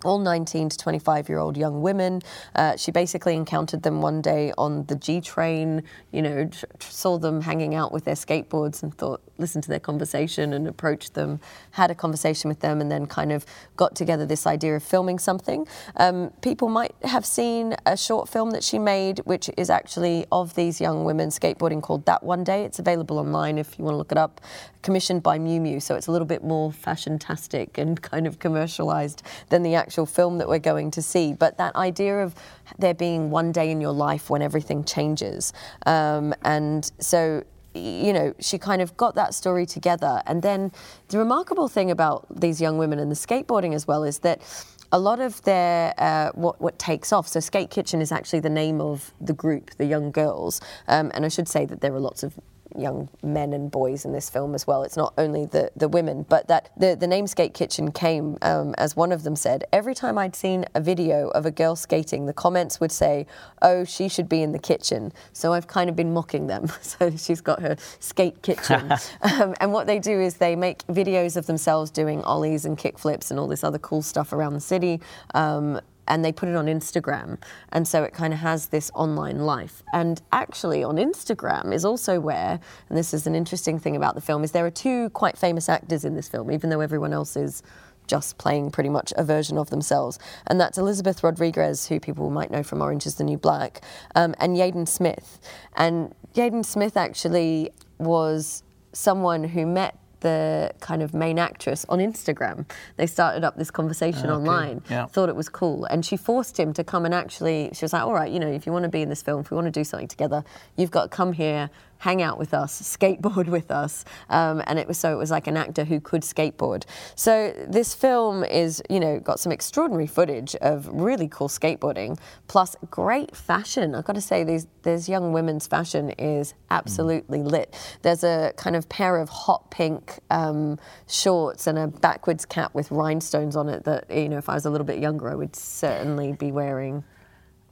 all 0.05 0.19
19 0.19 0.69
to 0.71 0.77
25 0.77 1.29
year 1.29 1.39
old 1.39 1.57
young 1.57 1.83
women. 1.83 2.23
Uh, 2.55 2.77
she 2.77 2.91
basically 2.91 3.35
encountered 3.35 3.83
them 3.83 4.01
one 4.01 4.23
day 4.23 4.53
on 4.57 4.85
the 4.87 4.95
G 4.95 5.21
train, 5.21 5.83
you 6.13 6.23
know, 6.23 6.47
tr- 6.47 6.67
saw 6.81 7.19
them 7.19 7.41
hanging 7.41 7.75
out 7.75 7.93
with 7.93 8.05
their 8.05 8.15
skateboards 8.15 8.83
and 8.83 8.97
thought, 8.97 9.23
listened 9.39 9.65
to 9.65 9.71
their 9.71 9.81
conversation 9.81 10.53
and 10.53 10.67
approached 10.67 11.15
them, 11.15 11.41
had 11.73 11.91
a 11.91 11.95
conversation 11.95 12.49
with 12.49 12.61
them, 12.61 12.81
and 12.81 12.91
then 12.91 13.07
kind 13.07 13.33
of 13.33 13.47
got 13.77 13.95
together 13.95 14.27
this 14.27 14.47
idea 14.47 14.77
of 14.77 14.83
filming 14.83 15.19
something. 15.19 15.67
Um, 15.97 16.31
people 16.43 16.69
might 16.69 16.95
have 17.05 17.25
seen 17.25 17.77
a 17.87 17.97
short 17.97 18.29
film 18.29 18.51
that 18.51 18.65
she 18.65 18.79
made, 18.79 19.21
which 19.21 19.51
is 19.57 19.71
actually 19.71 20.27
of 20.31 20.55
these 20.55 20.81
young 20.81 21.05
women 21.05 21.31
skateboarding 21.31 21.83
called 21.83 22.05
That 22.07 22.23
One 22.23 22.45
Day. 22.45 22.65
It's 22.65 22.79
available 22.79 23.19
online 23.19 23.59
if 23.59 23.79
you 23.79 23.85
want 23.85 23.95
to 23.95 23.99
look 23.99 24.13
it 24.13 24.19
up, 24.19 24.41
commissioned 24.83 25.23
by 25.23 25.39
Miu 25.39 25.61
Miu, 25.61 25.81
so 25.83 25.95
it's 25.95 26.07
a 26.07 26.13
little 26.13 26.27
bit 26.27 26.43
more 26.45 26.73
fashion-tastic 26.73 27.79
and 27.79 28.01
kind 28.01 28.27
of 28.27 28.39
commercialized 28.39 29.23
than 29.49 29.63
the 29.63 29.75
actual 29.75 30.07
film 30.07 30.39
that 30.39 30.49
we're 30.49 30.59
going 30.59 30.91
to 30.93 31.03
see. 31.03 31.33
But 31.33 31.59
that 31.59 31.75
idea 31.77 32.23
of 32.23 32.35
there 32.79 32.95
being 32.95 33.31
one 33.31 33.53
day 33.53 33.71
in 33.71 33.81
your 33.81 33.93
life 33.93 34.31
when 34.31 34.43
everything 34.43 34.85
changes. 34.85 35.53
Um, 35.87 36.35
and 36.43 36.91
so 36.99 37.43
you 37.79 38.13
know, 38.13 38.35
she 38.41 38.59
kind 38.59 38.83
of 38.83 38.97
got 38.97 39.15
that 39.15 39.35
story 39.35 39.67
together. 39.67 40.23
And 40.27 40.43
then 40.43 40.73
the 41.09 41.19
remarkable 41.19 41.69
thing 41.69 41.91
about 41.91 42.27
these 42.41 42.61
young 42.61 42.79
women 42.79 42.99
and 42.99 43.11
the 43.11 43.17
skateboarding 43.17 43.75
as 43.75 43.87
well 43.87 44.05
is 44.05 44.21
that 44.21 44.43
a 44.91 44.99
lot 44.99 45.21
of 45.21 45.43
their 45.43 45.95
uh, 45.99 46.31
what 46.33 46.61
what 46.61 46.79
takes 46.79 47.13
off. 47.13 47.29
So 47.29 47.41
Skate 47.41 47.71
Kitchen 47.71 48.01
is 48.01 48.11
actually 48.11 48.41
the 48.41 48.51
name 48.51 48.81
of 48.81 49.13
the 49.21 49.35
group, 49.35 49.71
the 49.77 49.85
young 49.85 50.11
girls. 50.11 50.61
Um, 50.87 51.11
and 51.15 51.25
I 51.25 51.29
should 51.29 51.49
say 51.49 51.67
that 51.67 51.81
there 51.81 51.95
are 51.95 52.01
lots 52.01 52.23
of 52.23 52.39
young 52.77 53.09
men 53.23 53.53
and 53.53 53.71
boys 53.71 54.05
in 54.05 54.13
this 54.13 54.29
film 54.29 54.55
as 54.55 54.67
well. 54.67 54.83
It's 54.83 54.97
not 54.97 55.15
only 55.19 55.47
the, 55.47 55.71
the 55.77 55.89
women, 55.89 56.25
but 56.29 56.49
that 56.49 56.71
the, 56.77 56.97
the 56.97 57.07
name 57.07 57.27
Skate 57.27 57.55
Kitchen 57.55 57.93
came, 57.93 58.39
um, 58.43 58.75
as 58.79 58.97
one 58.97 59.13
of 59.13 59.23
them 59.23 59.37
said, 59.37 59.65
every 59.73 59.95
time 59.95 60.19
I'd 60.19 60.35
seen 60.35 60.65
a 60.75 60.81
video 60.81 61.29
of 61.29 61.47
a 61.47 61.51
girl 61.51 61.77
skating, 61.77 62.27
the 62.27 62.33
comments 62.33 62.81
would 62.81 62.93
say, 62.93 63.27
oh, 63.63 63.85
she 63.85 64.09
should 64.09 64.29
be 64.29 64.43
in 64.43 64.53
the 64.53 64.59
kitchen. 64.59 65.13
So 65.33 65.53
I've 65.53 65.67
kind 65.67 65.89
of 65.89 65.97
been 65.97 66.13
mocking 66.13 66.47
them. 66.47 66.69
So 66.89 67.11
she's 67.17 67.43
got 67.43 67.61
her 67.61 67.77
skate 68.01 68.41
kitchen. 68.43 68.93
um, 69.21 69.55
and 69.61 69.73
what 69.73 69.87
they 69.87 69.99
do 69.99 70.21
is 70.21 70.37
they 70.37 70.57
make 70.57 70.87
videos 70.87 71.37
of 71.37 71.47
themselves 71.47 71.91
doing 71.91 72.23
ollies 72.23 72.65
and 72.65 72.79
kickflips 72.79 73.31
and 73.31 73.39
all 73.39 73.47
this 73.47 73.63
other 73.63 73.79
cool 73.79 74.01
stuff 74.01 74.33
around 74.33 74.55
the 74.55 74.61
city. 74.61 75.01
Um, 75.35 75.81
and 76.09 76.25
they 76.25 76.33
put 76.33 76.49
it 76.49 76.57
on 76.57 76.67
Instagram. 76.67 77.39
And 77.71 77.87
so 77.87 78.03
it 78.03 78.13
kind 78.13 78.33
of 78.33 78.41
has 78.41 78.67
this 78.67 78.91
online 78.95 79.41
life. 79.41 79.83
And 79.93 80.21
actually, 80.33 80.83
on 80.83 80.97
Instagram 80.97 81.73
is 81.73 81.85
also 81.85 82.19
where, 82.19 82.59
and 82.89 82.99
this 82.99 83.15
is 83.15 83.27
an 83.27 83.35
interesting 83.35 83.79
thing 83.79 83.95
about 83.95 84.15
the 84.15 84.21
film, 84.21 84.43
is 84.43 84.53
there 84.53 84.67
are 84.67 84.71
two 84.71 85.11
quite 85.11 85.39
famous 85.39 85.69
actors 85.69 86.05
in 86.05 86.17
this 86.17 86.29
film, 86.29 86.51
even 86.51 86.71
though 86.71 86.81
everyone 86.81 87.13
else 87.13 87.37
is 87.37 87.63
just 88.09 88.39
playing 88.39 88.71
pretty 88.71 88.89
much 88.89 89.13
a 89.17 89.23
version 89.23 89.59
of 89.59 89.71
themselves. 89.71 90.19
And 90.47 90.61
that's 90.61 90.79
Elizabeth 90.79 91.23
Rodriguez, 91.23 91.87
who 91.87 92.01
people 92.01 92.31
might 92.31 92.51
know 92.51 92.63
from 92.63 92.81
Orange 92.81 93.07
is 93.07 93.17
the 93.17 93.25
New 93.25 93.39
Black, 93.39 93.83
um, 94.17 94.35
and 94.39 94.57
Jaden 94.57 94.89
Smith. 94.89 95.39
And 95.77 96.15
Jaden 96.35 96.65
Smith 96.65 96.97
actually 96.97 97.71
was 97.99 98.63
someone 98.93 99.45
who 99.45 99.67
met 99.67 99.99
the 100.21 100.73
kind 100.81 101.03
of 101.03 101.15
main 101.15 101.39
actress 101.39 101.85
on 101.89 101.99
Instagram. 101.99 102.67
They 102.97 103.07
started 103.07 103.45
up 103.45 103.57
this 103.57 103.71
conversation 103.71 104.27
okay. 104.27 104.33
online, 104.33 104.83
yeah. 104.91 105.07
thought 105.07 105.29
it 105.29 105.37
was 105.37 105.49
cool, 105.49 105.85
and 105.87 106.05
she 106.05 106.17
forced 106.17 106.59
him 106.59 106.73
to 106.75 106.85
come 106.85 107.05
and 107.05 107.15
actually, 107.15 107.71
she 107.73 107.85
was 107.85 107.93
like, 107.93 108.03
all 108.03 108.15
right, 108.15 108.31
you 108.31 108.41
know, 108.41 108.49
if 108.49 108.67
you 108.67 108.73
want 108.73 108.85
to 108.85 108.89
be 108.89 109.03
in 109.03 109.09
this 109.09 109.23
film, 109.23 109.41
if 109.41 109.51
we 109.51 109.55
want 109.55 109.67
to 109.67 109.71
do 109.71 109.85
something 109.85 110.09
together, 110.09 110.45
you've 110.77 110.91
got 110.91 111.05
to 111.05 111.09
come 111.09 111.33
here 111.33 111.71
hang 111.99 112.23
out 112.23 112.39
with 112.39 112.55
us, 112.55 112.81
skateboard 112.81 113.49
with 113.59 113.71
us, 113.71 114.05
um, 114.31 114.63
and 114.67 114.79
it 114.79 114.89
was 114.89 114.99
so 114.99 115.13
it 115.13 115.17
was 115.17 115.31
like 115.31 115.47
an 115.47 115.57
actor 115.57 115.85
who 115.85 116.01
could 116.01 116.23
skateboard. 116.23 116.85
So 117.15 117.55
this 117.69 117.95
film 117.95 118.45
is, 118.45 118.83
you 118.89 119.01
know, 119.01 119.21
got 119.21 119.41
some 119.41 119.53
extraordinary 119.53 120.07
footage 120.07 120.55
of 120.57 120.89
really 120.91 121.29
cool 121.29 121.49
skateboarding, 121.49 122.19
plus 122.47 122.77
great 122.91 123.35
fashion. 123.35 123.95
I've 123.95 124.05
got 124.05 124.15
to 124.15 124.21
say, 124.21 124.45
these 124.45 124.67
there's 124.83 125.09
young 125.09 125.33
women's 125.33 125.67
fashion 125.67 126.11
is 126.19 126.55
absolutely 126.71 127.41
mm. 127.41 127.51
lit. 127.51 127.99
There's 128.03 128.25
a 128.25 128.53
kind 128.57 128.75
of 128.75 128.89
pair 128.89 129.19
of 129.19 129.29
hot 129.29 129.71
pink 129.71 130.19
um, 130.31 130.79
shorts 131.07 131.67
and 131.67 131.79
a 131.79 131.89
backwards 131.89 132.47
cap 132.47 132.75
with 132.75 132.91
rhinestones 132.91 133.57
on 133.57 133.69
it 133.69 133.85
that, 133.85 134.11
you 134.11 134.29
know, 134.29 134.39
if 134.39 134.49
I 134.49 134.55
was 134.55 134.65
a 134.65 134.71
little 134.71 134.87
bit 134.87 134.99
younger, 134.99 135.31
I 135.31 135.35
would 135.35 135.55
certainly 135.55 136.33
be 136.33 136.53
wearing. 136.53 137.05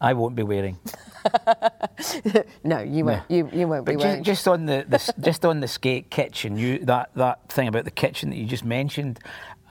I 0.00 0.12
won't 0.12 0.36
be 0.36 0.42
wearing. 0.42 0.78
no, 2.64 2.80
you 2.80 3.04
won't. 3.04 3.28
No. 3.30 3.36
You, 3.36 3.50
you 3.52 3.68
won't 3.68 3.84
but 3.84 3.92
be 3.92 3.96
wearing. 3.96 4.22
Just, 4.22 4.44
just 4.44 4.48
on 4.48 4.66
the, 4.66 4.84
the 4.88 5.14
just 5.20 5.44
on 5.44 5.60
the 5.60 5.68
skate 5.68 6.10
kitchen, 6.10 6.56
you 6.56 6.78
that 6.80 7.10
that 7.14 7.48
thing 7.50 7.68
about 7.68 7.84
the 7.84 7.90
kitchen 7.90 8.30
that 8.30 8.36
you 8.36 8.46
just 8.46 8.64
mentioned. 8.64 9.18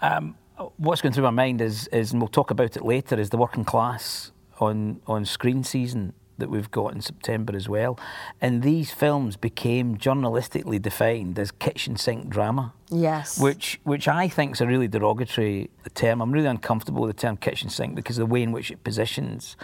Um, 0.01 0.35
what's 0.77 1.01
going 1.01 1.13
through 1.13 1.23
my 1.23 1.29
mind 1.29 1.61
is 1.61 1.87
is 1.87 2.11
and 2.11 2.21
we'll 2.21 2.27
talk 2.27 2.51
about 2.51 2.75
it 2.75 2.83
later 2.83 3.19
is 3.19 3.29
the 3.29 3.37
working 3.37 3.65
class 3.65 4.31
on 4.59 5.01
on 5.07 5.25
screen 5.25 5.63
season 5.63 6.13
that 6.37 6.49
we've 6.49 6.71
got 6.71 6.93
in 6.93 7.01
September 7.01 7.55
as 7.55 7.69
well. 7.69 7.97
And 8.41 8.61
these 8.61 8.91
films 8.91 9.37
became 9.37 9.97
journalistically 9.97 10.81
defined 10.81 11.39
as 11.39 11.51
kitchen 11.51 11.95
sink 11.95 12.29
drama. 12.29 12.73
Yes. 12.91 13.39
Which 13.39 13.79
which 13.83 14.07
I 14.07 14.27
think 14.27 14.53
is 14.53 14.61
a 14.61 14.67
really 14.67 14.87
derogatory 14.87 15.69
term. 15.95 16.21
I'm 16.21 16.31
really 16.31 16.47
uncomfortable 16.47 17.01
with 17.01 17.15
the 17.15 17.21
term 17.21 17.37
kitchen 17.37 17.69
sink 17.69 17.95
because 17.95 18.17
of 18.19 18.27
the 18.27 18.33
way 18.33 18.43
in 18.43 18.51
which 18.51 18.69
it 18.69 18.83
positions. 18.83 19.57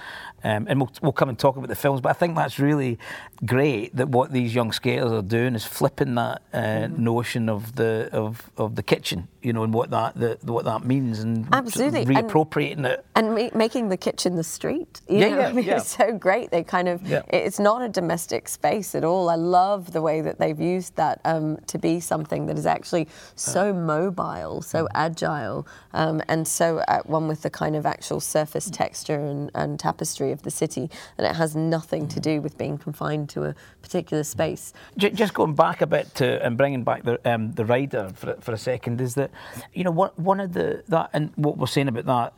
Um, 0.43 0.65
and 0.67 0.79
we'll, 0.79 0.91
we'll 1.03 1.11
come 1.11 1.29
and 1.29 1.37
talk 1.37 1.55
about 1.55 1.69
the 1.69 1.75
films, 1.75 2.01
but 2.01 2.09
I 2.09 2.13
think 2.13 2.35
that's 2.35 2.57
really 2.57 2.97
great 3.45 3.95
that 3.95 4.09
what 4.09 4.31
these 4.31 4.55
young 4.55 4.71
skaters 4.71 5.11
are 5.11 5.21
doing 5.21 5.53
is 5.53 5.65
flipping 5.65 6.15
that 6.15 6.41
uh, 6.51 6.57
mm. 6.57 6.97
notion 6.97 7.47
of 7.47 7.75
the 7.75 8.09
of, 8.11 8.49
of 8.57 8.75
the 8.75 8.81
kitchen, 8.81 9.27
you 9.43 9.53
know, 9.53 9.63
and 9.63 9.71
what 9.71 9.91
that 9.91 10.15
the, 10.15 10.39
what 10.41 10.65
that 10.65 10.83
means, 10.83 11.19
and 11.19 11.47
absolutely 11.51 12.05
sort 12.05 12.17
of 12.17 12.31
reappropriating 12.31 12.77
and, 12.77 12.85
it 12.87 13.05
and 13.15 13.35
ma- 13.35 13.49
making 13.53 13.89
the 13.89 13.97
kitchen 13.97 14.35
the 14.35 14.43
street. 14.43 15.01
You 15.07 15.19
yeah, 15.19 15.29
know? 15.29 15.39
yeah, 15.41 15.47
I 15.47 15.53
mean, 15.53 15.65
yeah. 15.65 15.77
It's 15.77 15.95
so 15.95 16.11
great. 16.11 16.49
They 16.49 16.63
kind 16.63 16.87
of 16.87 17.05
yeah. 17.07 17.21
it's 17.29 17.59
not 17.59 17.83
a 17.83 17.89
domestic 17.89 18.47
space 18.47 18.95
at 18.95 19.03
all. 19.03 19.29
I 19.29 19.35
love 19.35 19.91
the 19.91 20.01
way 20.01 20.21
that 20.21 20.39
they've 20.39 20.59
used 20.59 20.95
that 20.95 21.21
um, 21.23 21.57
to 21.67 21.77
be 21.77 21.99
something 21.99 22.47
that 22.47 22.57
is 22.57 22.65
actually 22.65 23.07
so 23.35 23.73
mobile, 23.73 24.61
so 24.61 24.85
mm. 24.85 24.87
agile, 24.93 25.67
um, 25.93 26.21
and 26.27 26.47
so 26.47 26.83
at 26.87 27.07
one 27.07 27.27
with 27.27 27.41
the 27.41 27.49
kind 27.49 27.75
of 27.75 27.85
actual 27.85 28.19
surface 28.19 28.69
texture 28.69 29.19
and, 29.19 29.51
and, 29.55 29.79
tapestry 29.79 30.31
of 30.31 30.43
the 30.43 30.51
city. 30.51 30.89
And 31.17 31.25
it 31.25 31.35
has 31.35 31.55
nothing 31.55 32.07
to 32.09 32.19
do 32.19 32.41
with 32.41 32.57
being 32.57 32.77
confined 32.77 33.29
to 33.29 33.45
a 33.45 33.55
particular 33.81 34.23
space. 34.23 34.73
Just 34.97 35.33
going 35.33 35.55
back 35.55 35.81
a 35.81 35.87
bit 35.87 36.13
to 36.15 36.43
and 36.45 36.57
bringing 36.57 36.83
back 36.83 37.03
the 37.03 37.19
um, 37.25 37.53
the 37.53 37.65
rider 37.65 38.11
for, 38.13 38.35
for 38.39 38.51
a 38.51 38.57
second 38.57 39.01
is 39.01 39.15
that, 39.15 39.31
you 39.73 39.83
know, 39.83 39.91
what, 39.91 40.17
one 40.19 40.39
of 40.39 40.53
the 40.53 40.83
that 40.87 41.09
and 41.13 41.31
what 41.35 41.57
we're 41.57 41.67
saying 41.67 41.87
about 41.87 42.05
that 42.05 42.33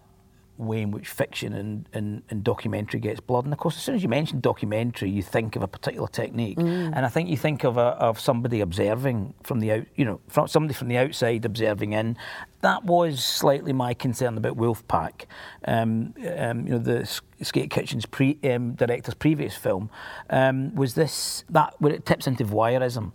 way 0.58 0.82
in 0.82 0.92
which 0.92 1.08
fiction 1.08 1.54
and, 1.54 1.90
and, 1.94 2.22
and, 2.30 2.44
documentary 2.44 3.00
gets 3.00 3.20
blurred. 3.20 3.46
And 3.46 3.54
of 3.54 3.60
course, 3.60 3.76
as 3.76 3.84
soon 3.84 3.96
as 3.96 4.04
you 4.04 4.10
mention 4.10 4.40
documentary, 4.40 5.10
you 5.10 5.24
think 5.24 5.56
of 5.56 5.64
a 5.64 5.68
particular 5.68 6.08
technique, 6.08 6.58
mm. 6.58 6.92
and 6.96 7.06
I 7.06 7.10
think 7.10 7.30
you 7.30 7.38
think 7.38 7.64
of 7.64 7.78
a, 7.78 7.82
of 7.82 8.20
somebody 8.20 8.62
observing 8.62 9.34
from 9.42 9.60
the 9.60 9.72
out, 9.72 9.86
you 9.96 10.06
know, 10.06 10.20
from 10.28 10.48
somebody 10.48 10.74
from 10.76 10.90
the 10.90 10.98
outside 10.98 11.46
observing 11.46 11.94
in. 11.94 12.18
That 12.62 12.86
was 12.86 13.24
slightly 13.24 13.74
my 13.74 13.94
concern 13.94 14.38
about 14.38 14.56
Wolfpack. 14.56 15.26
Um, 15.66 16.14
um, 16.38 16.66
you 16.66 16.74
know, 16.74 16.78
the 16.78 17.22
Skate 17.42 17.70
Kitchen's 17.70 18.06
pre, 18.06 18.38
um, 18.44 18.74
director's 18.76 19.16
previous 19.16 19.56
film 19.56 19.90
um, 20.30 20.74
was 20.76 20.94
this 20.94 21.44
that 21.50 21.74
where 21.80 21.94
it 21.94 22.06
tips 22.06 22.28
into 22.28 22.46
voyeurism. 22.46 23.12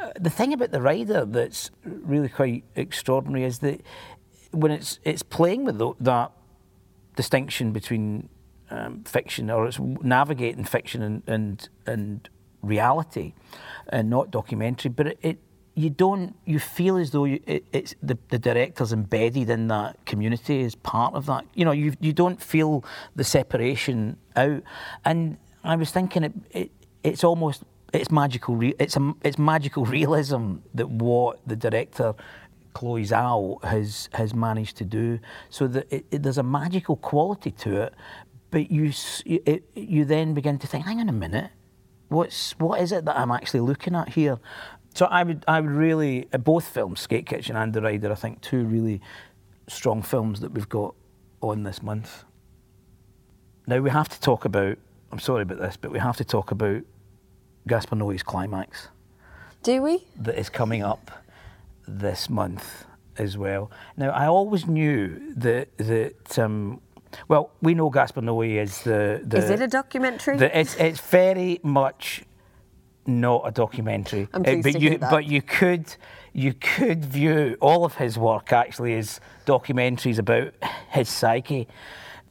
Uh, 0.00 0.10
the 0.18 0.30
thing 0.30 0.52
about 0.52 0.72
the 0.72 0.82
rider 0.82 1.24
that's 1.24 1.70
really 1.84 2.28
quite 2.28 2.64
extraordinary 2.74 3.44
is 3.44 3.60
that 3.60 3.80
when 4.50 4.72
it's 4.72 4.98
it's 5.04 5.22
playing 5.22 5.64
with 5.64 5.78
the, 5.78 5.92
that 6.00 6.32
distinction 7.16 7.72
between 7.72 8.28
um, 8.70 9.02
fiction 9.04 9.50
or 9.50 9.66
it's 9.66 9.78
navigating 9.78 10.64
fiction 10.64 11.02
and 11.02 11.22
and, 11.26 11.68
and 11.86 12.28
reality 12.62 13.34
and 13.88 14.08
not 14.10 14.30
documentary 14.30 14.90
but 14.90 15.06
it, 15.08 15.18
it, 15.22 15.38
you 15.74 15.90
don't 15.90 16.36
you 16.44 16.58
feel 16.58 16.96
as 16.96 17.10
though 17.10 17.24
you, 17.24 17.40
it, 17.46 17.64
it's 17.72 17.94
the, 18.02 18.18
the 18.28 18.38
director's 18.38 18.92
embedded 18.92 19.48
in 19.50 19.68
that 19.68 20.04
community 20.04 20.62
as 20.62 20.74
part 20.74 21.14
of 21.14 21.26
that. 21.26 21.44
You 21.54 21.64
know 21.64 21.72
you 21.72 21.94
you 22.00 22.12
don't 22.12 22.40
feel 22.40 22.84
the 23.16 23.24
separation 23.24 24.16
out. 24.36 24.62
And 25.04 25.38
I 25.64 25.76
was 25.76 25.90
thinking 25.90 26.24
it, 26.24 26.32
it 26.50 26.70
it's 27.02 27.24
almost 27.24 27.64
it's 27.92 28.10
magical 28.10 28.56
re- 28.56 28.74
it's 28.78 28.96
a 28.96 29.14
it's 29.22 29.38
magical 29.38 29.84
realism 29.98 30.56
that 30.74 30.88
what 30.88 31.40
the 31.46 31.56
director 31.56 32.14
Chloe 32.72 33.04
Zhao 33.04 33.62
has 33.64 34.08
has 34.12 34.34
managed 34.34 34.76
to 34.78 34.84
do, 34.84 35.18
so 35.48 35.66
that 35.66 35.86
it, 35.92 36.06
it, 36.10 36.22
there's 36.22 36.38
a 36.38 36.42
magical 36.42 36.96
quality 36.96 37.50
to 37.52 37.82
it. 37.82 37.94
But 38.50 38.70
you 38.70 38.92
it, 39.26 39.64
you 39.74 40.04
then 40.04 40.34
begin 40.34 40.58
to 40.58 40.66
think, 40.66 40.84
hang 40.84 41.00
on 41.00 41.08
a 41.08 41.12
minute, 41.12 41.50
what's 42.08 42.58
what 42.58 42.80
is 42.80 42.92
it 42.92 43.04
that 43.04 43.16
I'm 43.16 43.30
actually 43.30 43.60
looking 43.60 43.94
at 43.94 44.10
here? 44.10 44.38
So 44.94 45.06
I 45.06 45.22
would 45.22 45.44
I 45.48 45.60
would 45.60 45.70
really 45.70 46.28
uh, 46.32 46.38
both 46.38 46.68
films, 46.68 47.00
Skate 47.00 47.26
Kitchen 47.26 47.56
and 47.56 47.72
The 47.72 47.82
Rider, 47.82 48.10
I 48.10 48.16
think 48.16 48.40
two 48.40 48.64
really 48.64 49.00
strong 49.68 50.02
films 50.02 50.40
that 50.40 50.52
we've 50.52 50.68
got 50.68 50.94
on 51.40 51.62
this 51.62 51.82
month. 51.82 52.24
Now 53.66 53.78
we 53.78 53.90
have 53.90 54.08
to 54.08 54.20
talk 54.20 54.44
about. 54.44 54.78
I'm 55.12 55.18
sorry 55.18 55.42
about 55.42 55.58
this, 55.58 55.76
but 55.76 55.90
we 55.90 55.98
have 55.98 56.16
to 56.18 56.24
talk 56.24 56.52
about 56.52 56.82
Gaspar 57.66 57.96
Noé's 57.96 58.22
climax. 58.22 58.88
Do 59.62 59.82
we? 59.82 60.06
That 60.16 60.38
is 60.38 60.48
coming 60.48 60.82
up 60.82 61.10
this 61.98 62.30
month 62.30 62.86
as 63.18 63.36
well. 63.36 63.70
Now, 63.96 64.10
I 64.10 64.26
always 64.26 64.66
knew 64.66 65.34
that 65.36 65.76
that. 65.78 66.38
Um, 66.38 66.80
well, 67.26 67.50
we 67.60 67.74
know 67.74 67.90
Gaspar 67.90 68.20
Noé 68.20 68.62
is 68.62 68.82
the, 68.82 69.20
the. 69.24 69.38
Is 69.38 69.50
it 69.50 69.60
a 69.60 69.66
documentary? 69.66 70.36
The, 70.36 70.58
it's 70.58 70.76
it's 70.76 71.00
very 71.00 71.60
much 71.62 72.22
not 73.06 73.42
a 73.44 73.50
documentary. 73.50 74.28
I'm 74.32 74.44
pleased 74.44 74.64
but 74.64 74.72
to 74.72 74.78
you 74.78 74.90
hear 74.90 74.98
that. 74.98 75.10
but 75.10 75.24
you 75.24 75.42
could 75.42 75.94
you 76.32 76.54
could 76.54 77.04
view 77.04 77.56
all 77.60 77.84
of 77.84 77.96
his 77.96 78.16
work 78.16 78.52
actually 78.52 78.94
as 78.94 79.20
documentaries 79.46 80.18
about 80.18 80.54
his 80.90 81.08
psyche. 81.08 81.66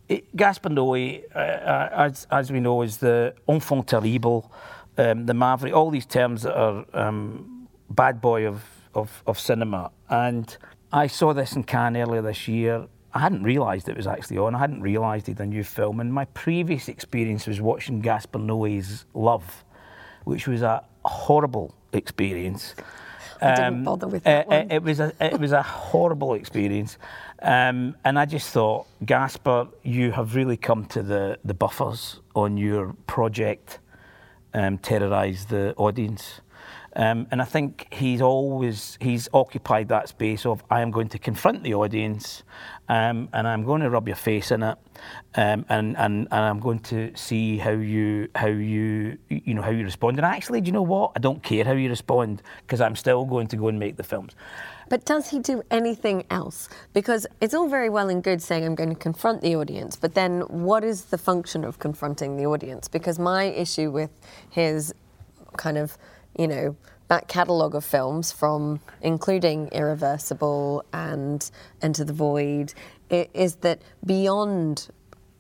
It, 0.08 0.36
Gaspar 0.36 0.70
Noé, 0.70 1.24
uh, 1.36 1.40
uh, 1.40 1.90
as 1.94 2.26
as 2.32 2.52
we 2.52 2.60
know, 2.60 2.82
is 2.82 2.98
the 2.98 3.36
enfant 3.48 3.88
terrible, 3.88 4.52
um, 4.98 5.26
the 5.26 5.34
maverick. 5.34 5.74
All 5.74 5.92
these 5.92 6.06
terms 6.06 6.44
that 6.44 6.58
are 6.58 6.86
um, 6.94 7.68
bad 7.90 8.22
boy 8.22 8.48
of 8.48 8.64
of, 8.94 9.24
of 9.28 9.40
cinema. 9.40 9.92
And 10.10 10.56
I 10.92 11.08
saw 11.08 11.34
this 11.34 11.54
in 11.54 11.64
Cannes 11.64 11.98
earlier 11.98 12.22
this 12.22 12.48
year. 12.48 12.88
I 13.14 13.20
hadn't 13.20 13.44
realised 13.44 13.90
it 13.90 13.98
was 13.98 14.08
actually 14.08 14.38
on. 14.38 14.56
I 14.56 14.60
hadn't 14.60 14.82
realised 14.82 15.30
it 15.30 15.40
a 15.40 15.46
new 15.46 15.64
film. 15.64 16.00
And 16.00 16.14
my 16.14 16.26
previous 16.26 16.88
experience 16.88 17.48
was 17.48 17.60
watching 17.60 18.02
Gaspar 18.02 18.40
Noé's 18.40 19.06
Love, 19.14 19.64
which 20.26 20.48
was 20.48 20.62
a 20.62 20.84
horrible 21.06 21.74
experience. 21.94 22.76
I 23.42 23.56
didn't 23.56 23.74
um, 23.74 23.84
bother 23.84 24.08
with 24.08 24.24
that 24.24 24.46
uh, 24.46 24.50
one. 24.50 24.72
It 24.72 24.84
was 24.84 25.00
a 25.00 25.14
it 25.20 25.40
was 25.40 25.52
a 25.52 25.64
horrible 25.64 26.34
experience, 26.34 26.98
um, 27.42 27.96
and 28.04 28.20
I 28.20 28.26
just 28.26 28.50
thought, 28.50 28.86
Gaspar, 29.06 29.68
you 29.82 30.12
have 30.12 30.36
really 30.36 30.58
come 30.58 30.86
to 30.88 31.02
the 31.02 31.40
the 31.44 31.54
buffers 31.54 32.20
on 32.36 32.58
your 32.58 32.94
project. 33.08 33.80
Um, 34.52 34.80
terrorise 34.80 35.46
the 35.46 35.76
audience. 35.76 36.42
Um, 36.96 37.28
and 37.32 37.42
I 37.42 37.46
think 37.46 37.88
he's 37.92 38.22
always 38.22 38.98
he's 39.00 39.30
occupied 39.34 39.90
that 39.90 40.10
space 40.10 40.46
of 40.46 40.64
I 40.70 40.82
am 40.82 40.92
going 40.92 41.10
to 41.10 41.20
confront 41.20 41.64
the 41.64 41.76
audience, 41.76 42.44
um, 42.88 43.30
and 43.32 43.48
I'm 43.48 43.64
going 43.64 43.82
to 43.82 43.90
rub 43.90 44.08
your 44.08 44.16
face 44.16 44.52
in 44.52 44.64
it, 44.64 44.78
um, 45.36 45.66
and, 45.70 45.96
and 45.98 46.28
and 46.32 46.34
I'm 46.34 46.60
going 46.60 46.80
to 46.80 47.16
see 47.16 47.58
how 47.58 47.72
you 47.72 48.30
how 48.34 48.48
you 48.48 49.18
you 49.30 49.54
know 49.54 49.62
how 49.62 49.72
you 49.72 49.84
respond. 49.84 50.18
And 50.18 50.26
actually, 50.26 50.62
do 50.62 50.68
you 50.68 50.74
know 50.74 50.82
what? 50.82 51.12
I 51.16 51.20
don't 51.20 51.44
care 51.44 51.64
how 51.64 51.74
you 51.74 51.90
respond 51.90 52.42
because 52.62 52.82
I'm 52.82 52.96
still 52.96 53.26
going 53.26 53.48
to 53.48 53.56
go 53.56 53.68
and 53.68 53.80
make 53.80 53.98
the 53.98 54.04
films. 54.04 54.34
But 54.90 55.06
does 55.06 55.30
he 55.30 55.38
do 55.38 55.62
anything 55.70 56.24
else? 56.32 56.68
Because 56.94 57.28
it's 57.42 57.54
all 57.54 57.68
very 57.68 57.90
well 57.90 58.10
and 58.10 58.24
good 58.24 58.42
saying 58.42 58.66
I'm 58.66 58.74
going 58.74 58.90
to 58.90 58.96
confront 58.96 59.42
the 59.42 59.56
audience, 59.56 59.96
but 59.96 60.16
then 60.16 60.42
what 60.42 60.84
is 60.84 61.06
the 61.06 61.18
function 61.20 61.64
of 61.64 61.78
confronting 61.78 62.38
the 62.38 62.48
audience? 62.48 62.88
Because 62.88 63.20
my 63.20 63.44
issue 63.44 63.92
with 63.92 64.10
his 64.50 64.92
kind 65.58 65.78
of 65.78 65.96
you 66.40 66.48
know, 66.48 66.76
back 67.10 67.28
catalogue 67.28 67.76
of 67.76 67.84
films 67.84 68.32
from 68.32 68.80
including 69.02 69.68
Irreversible 69.74 70.86
and 70.94 71.52
Enter 71.82 72.06
the 72.06 72.14
Void 72.14 72.74
is 73.10 73.56
that 73.58 73.82
beyond 74.06 74.88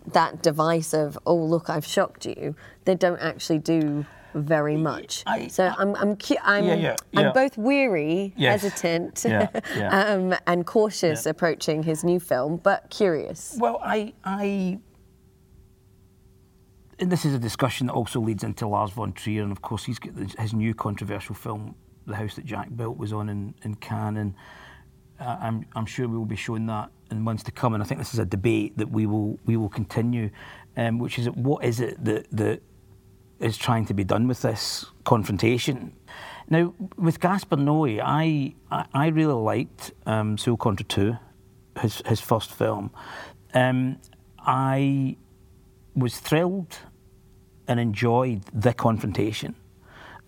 that 0.07 0.41
device 0.41 0.93
of, 0.93 1.17
oh, 1.25 1.35
look, 1.35 1.69
I've 1.69 1.85
shocked 1.85 2.25
you, 2.25 2.55
they 2.83 2.95
don't 2.95 3.19
actually 3.19 3.59
do 3.59 4.05
very 4.33 4.75
much. 4.75 5.23
I, 5.25 5.47
so 5.47 5.73
I'm 5.77 5.95
I'm 5.95 6.17
I'm, 6.43 6.65
yeah, 6.65 6.73
yeah, 6.75 6.95
yeah. 7.11 7.19
I'm 7.19 7.33
both 7.33 7.57
weary, 7.57 8.33
hesitant, 8.37 9.25
um, 9.91 10.35
and 10.45 10.65
cautious 10.65 11.25
approaching 11.25 11.81
his 11.83 12.03
new 12.03 12.19
film, 12.19 12.57
but 12.57 12.89
curious. 12.89 13.55
Well, 13.59 13.79
I 13.83 14.13
I 14.23 14.79
and 16.99 17.11
this 17.11 17.25
is 17.25 17.33
a 17.33 17.39
discussion 17.39 17.87
that 17.87 17.93
also 17.93 18.19
leads 18.19 18.43
into 18.43 18.67
Lars 18.67 18.91
von 18.91 19.13
Trier, 19.13 19.43
and 19.43 19.51
of 19.51 19.61
course 19.61 19.85
he's 19.85 19.99
got 19.99 20.13
his 20.37 20.53
new 20.53 20.73
controversial 20.73 21.35
film, 21.35 21.75
The 22.05 22.15
House 22.15 22.35
That 22.35 22.45
Jack 22.45 22.75
Built, 22.75 22.97
was 22.97 23.13
on 23.13 23.29
in, 23.29 23.53
in 23.63 23.75
Cannes, 23.75 24.17
and 24.17 24.33
uh, 25.19 25.37
I'm, 25.41 25.65
I'm 25.75 25.85
sure 25.85 26.07
we 26.07 26.17
will 26.17 26.25
be 26.25 26.35
showing 26.35 26.65
that 26.67 26.89
in 27.11 27.21
months 27.21 27.43
to 27.43 27.51
come. 27.51 27.73
And 27.73 27.83
I 27.83 27.85
think 27.85 27.99
this 27.99 28.13
is 28.13 28.19
a 28.19 28.25
debate 28.25 28.77
that 28.77 28.89
we 28.89 29.05
will 29.05 29.39
we 29.45 29.57
will 29.57 29.69
continue, 29.69 30.29
um, 30.77 30.99
which 30.99 31.19
is 31.19 31.29
what 31.29 31.63
is 31.63 31.79
it 31.79 32.03
that 32.03 32.27
that 32.31 32.61
is 33.39 33.57
trying 33.57 33.85
to 33.85 33.93
be 33.93 34.03
done 34.03 34.27
with 34.27 34.41
this 34.41 34.85
confrontation? 35.05 35.93
Now, 36.49 36.73
with 36.97 37.19
Gaspar 37.19 37.57
Noé, 37.57 38.01
I 38.03 38.55
I, 38.71 38.85
I 38.93 39.07
really 39.07 39.33
liked 39.33 39.91
um, 40.05 40.37
Seul 40.37 40.57
Contre 40.57 40.85
Tous, 40.85 41.15
his 41.81 42.01
his 42.05 42.19
first 42.19 42.51
film. 42.51 42.91
Um, 43.53 43.99
I 44.39 45.17
was 45.95 46.19
thrilled 46.19 46.77
and 47.69 47.79
enjoyed 47.79 48.41
the 48.51 48.73
confrontation 48.73 49.55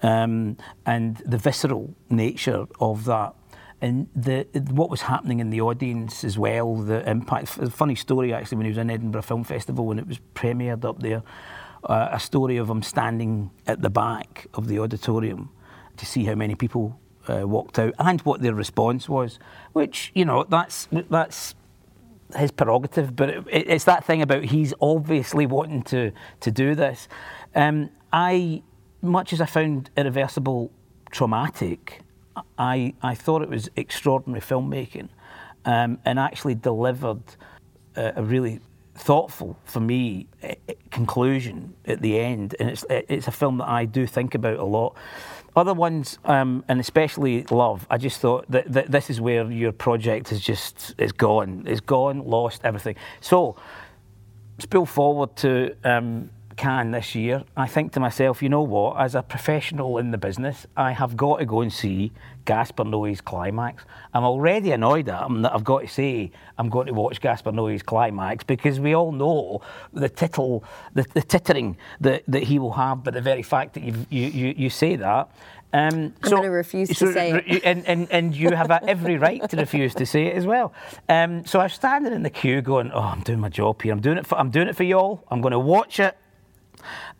um, 0.03 0.55
and 0.85 1.17
the 1.25 1.37
visceral 1.37 1.93
nature 2.09 2.65
of 2.79 3.05
that. 3.05 3.33
And 3.81 4.07
the 4.15 4.45
what 4.69 4.91
was 4.91 5.01
happening 5.01 5.39
in 5.39 5.49
the 5.49 5.59
audience 5.59 6.23
as 6.23 6.37
well, 6.37 6.75
the 6.75 7.09
impact. 7.09 7.57
A 7.57 7.69
funny 7.71 7.95
story 7.95 8.31
actually 8.31 8.57
when 8.57 8.65
he 8.65 8.69
was 8.69 8.77
in 8.77 8.91
Edinburgh 8.91 9.23
Film 9.23 9.43
Festival 9.43 9.87
when 9.87 9.97
it 9.97 10.07
was 10.07 10.19
premiered 10.35 10.85
up 10.85 11.01
there, 11.01 11.23
uh, 11.85 12.09
a 12.11 12.19
story 12.19 12.57
of 12.57 12.69
him 12.69 12.83
standing 12.83 13.49
at 13.65 13.81
the 13.81 13.89
back 13.89 14.45
of 14.53 14.67
the 14.67 14.77
auditorium 14.77 15.49
to 15.97 16.05
see 16.05 16.25
how 16.25 16.35
many 16.35 16.53
people 16.53 16.99
uh, 17.27 17.47
walked 17.47 17.79
out 17.79 17.95
and 17.97 18.21
what 18.21 18.41
their 18.41 18.53
response 18.53 19.09
was. 19.09 19.39
Which 19.73 20.11
you 20.13 20.25
know 20.25 20.43
that's 20.43 20.87
that's 20.91 21.55
his 22.35 22.51
prerogative, 22.51 23.15
but 23.15 23.29
it, 23.29 23.45
it's 23.51 23.85
that 23.85 24.05
thing 24.05 24.21
about 24.21 24.43
he's 24.45 24.73
obviously 24.81 25.45
wanting 25.45 25.83
to 25.83 26.11
to 26.39 26.51
do 26.51 26.75
this. 26.75 27.07
Um, 27.55 27.89
I, 28.13 28.63
much 29.01 29.33
as 29.33 29.41
I 29.41 29.45
found 29.45 29.89
Irreversible 29.97 30.71
traumatic, 31.11 32.01
I 32.57 32.93
I 33.01 33.15
thought 33.15 33.41
it 33.41 33.49
was 33.49 33.69
extraordinary 33.75 34.41
filmmaking, 34.41 35.09
um, 35.65 35.99
and 36.05 36.19
actually 36.19 36.55
delivered 36.55 37.23
a, 37.95 38.13
a 38.17 38.23
really 38.23 38.59
thoughtful 38.95 39.57
for 39.63 39.79
me 39.79 40.27
conclusion 40.91 41.73
at 41.85 42.01
the 42.01 42.19
end, 42.19 42.55
and 42.59 42.69
it's 42.69 42.85
it's 42.89 43.27
a 43.27 43.31
film 43.31 43.57
that 43.57 43.67
I 43.69 43.85
do 43.85 44.05
think 44.05 44.35
about 44.35 44.59
a 44.59 44.65
lot. 44.65 44.95
Other 45.55 45.73
ones, 45.73 46.17
um, 46.23 46.63
and 46.69 46.79
especially 46.79 47.43
Love, 47.51 47.85
I 47.89 47.97
just 47.97 48.21
thought 48.21 48.49
that, 48.49 48.71
that 48.71 48.89
this 48.89 49.09
is 49.09 49.19
where 49.19 49.51
your 49.51 49.73
project 49.73 50.31
is 50.31 50.39
just 50.39 50.95
is 50.97 51.11
gone, 51.11 51.63
it's 51.67 51.81
gone, 51.81 52.25
lost 52.25 52.61
everything. 52.63 52.95
So, 53.19 53.57
spill 54.59 54.85
forward 54.85 55.35
to 55.37 55.75
um, 55.83 56.29
Cannes 56.55 56.91
this 56.91 57.15
year, 57.15 57.43
I 57.57 57.67
think 57.67 57.91
to 57.93 57.99
myself, 57.99 58.41
you 58.41 58.49
know 58.49 58.61
what? 58.61 58.97
As 58.99 59.15
a 59.15 59.23
professional 59.23 59.97
in 59.97 60.11
the 60.11 60.17
business, 60.17 60.67
I 60.77 60.91
have 60.91 61.17
got 61.17 61.39
to 61.39 61.45
go 61.45 61.61
and 61.61 61.73
see 61.73 62.11
Gaspar 62.45 62.85
Noé's 62.85 63.21
climax. 63.21 63.83
I'm 64.13 64.23
already 64.23 64.71
annoyed 64.71 65.09
at 65.09 65.25
him 65.25 65.41
that 65.43 65.53
I've 65.53 65.63
got 65.63 65.81
to 65.81 65.87
say 65.87 66.31
I'm 66.57 66.69
going 66.69 66.87
to 66.87 66.93
watch 66.93 67.21
Gaspar 67.21 67.51
Noé's 67.51 67.83
climax 67.83 68.43
because 68.43 68.79
we 68.79 68.95
all 68.95 69.11
know 69.11 69.61
the 69.93 70.09
tittle, 70.09 70.63
the, 70.93 71.03
the 71.13 71.21
tittering 71.21 71.77
that, 71.99 72.23
that 72.27 72.43
he 72.43 72.59
will 72.59 72.73
have, 72.73 73.03
but 73.03 73.13
the 73.13 73.21
very 73.21 73.43
fact 73.43 73.73
that 73.75 73.83
you 73.83 74.05
you, 74.09 74.53
you 74.57 74.69
say 74.69 74.95
that. 74.95 75.29
Um, 75.73 76.13
I'm 76.23 76.29
so, 76.29 76.31
going 76.31 76.43
to 76.43 76.49
refuse 76.49 76.89
to 76.89 77.13
say 77.13 77.31
it. 77.31 77.63
And, 77.63 77.85
and, 77.87 78.11
and 78.11 78.35
you 78.35 78.51
have 78.51 78.69
every 78.69 79.17
right 79.17 79.49
to 79.49 79.57
refuse 79.57 79.95
to 79.95 80.05
say 80.05 80.27
it 80.27 80.35
as 80.35 80.45
well. 80.45 80.73
Um, 81.07 81.45
so 81.45 81.61
I 81.61 81.63
was 81.63 81.73
standing 81.73 82.11
in 82.11 82.23
the 82.23 82.29
queue 82.29 82.61
going, 82.61 82.91
oh, 82.91 82.99
I'm 82.99 83.21
doing 83.21 83.39
my 83.39 83.47
job 83.47 83.81
here. 83.81 83.93
I'm 83.93 84.01
doing 84.01 84.17
it 84.17 84.27
for, 84.27 84.37
I'm 84.37 84.49
doing 84.49 84.67
it 84.67 84.75
for 84.75 84.83
you 84.83 84.97
all. 84.97 85.23
I'm 85.29 85.39
going 85.39 85.53
to 85.53 85.59
watch 85.59 85.99
it. 85.99 86.17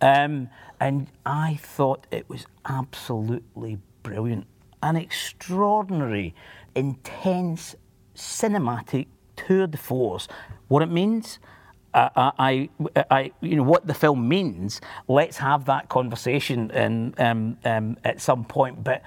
Um, 0.01 0.49
and 0.81 1.07
I 1.25 1.59
thought 1.61 2.07
it 2.11 2.27
was 2.27 2.45
absolutely 2.65 3.77
brilliant. 4.03 4.47
An 4.83 4.95
extraordinary, 4.95 6.33
intense, 6.75 7.75
cinematic 8.15 9.07
tour 9.35 9.67
de 9.67 9.77
force. 9.77 10.27
What 10.67 10.81
it 10.81 10.89
means, 10.89 11.39
I, 11.93 12.69
I, 13.09 13.31
you 13.41 13.55
know, 13.55 13.63
what 13.63 13.85
the 13.88 13.93
film 13.93 14.27
means. 14.27 14.81
Let's 15.07 15.38
have 15.38 15.65
that 15.65 15.89
conversation 15.89 16.71
in, 16.71 17.13
um, 17.17 17.57
um, 17.65 17.97
at 18.03 18.21
some 18.21 18.45
point. 18.45 18.83
But 18.83 19.01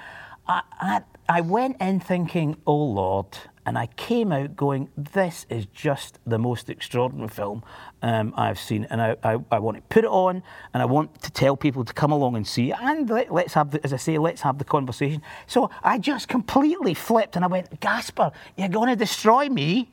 I, 0.46 0.62
I, 0.80 1.00
I 1.28 1.40
went 1.40 1.80
in 1.80 2.00
thinking, 2.00 2.56
oh 2.66 2.76
Lord, 2.76 3.26
and 3.66 3.78
I 3.78 3.86
came 3.86 4.32
out 4.32 4.56
going, 4.56 4.90
this 4.96 5.46
is 5.48 5.66
just 5.66 6.18
the 6.26 6.38
most 6.38 6.68
extraordinary 6.68 7.28
film 7.28 7.62
um, 8.02 8.34
I've 8.36 8.58
seen, 8.58 8.86
and 8.90 9.00
I, 9.00 9.16
I, 9.22 9.38
I, 9.50 9.58
want 9.58 9.76
to 9.78 9.82
put 9.82 10.04
it 10.04 10.10
on, 10.10 10.42
and 10.72 10.82
I 10.82 10.84
want 10.84 11.22
to 11.22 11.30
tell 11.30 11.56
people 11.56 11.84
to 11.84 11.92
come 11.92 12.12
along 12.12 12.36
and 12.36 12.46
see 12.46 12.72
and 12.72 13.08
let, 13.08 13.30
us 13.30 13.54
have, 13.54 13.70
the, 13.70 13.82
as 13.84 13.92
I 13.92 13.96
say, 13.96 14.18
let's 14.18 14.42
have 14.42 14.58
the 14.58 14.64
conversation. 14.64 15.22
So 15.46 15.70
I 15.82 15.98
just 15.98 16.28
completely 16.28 16.94
flipped, 16.94 17.36
and 17.36 17.44
I 17.44 17.48
went, 17.48 17.80
Gaspar, 17.80 18.32
you're 18.56 18.68
going 18.68 18.90
to 18.90 18.96
destroy 18.96 19.48
me. 19.48 19.90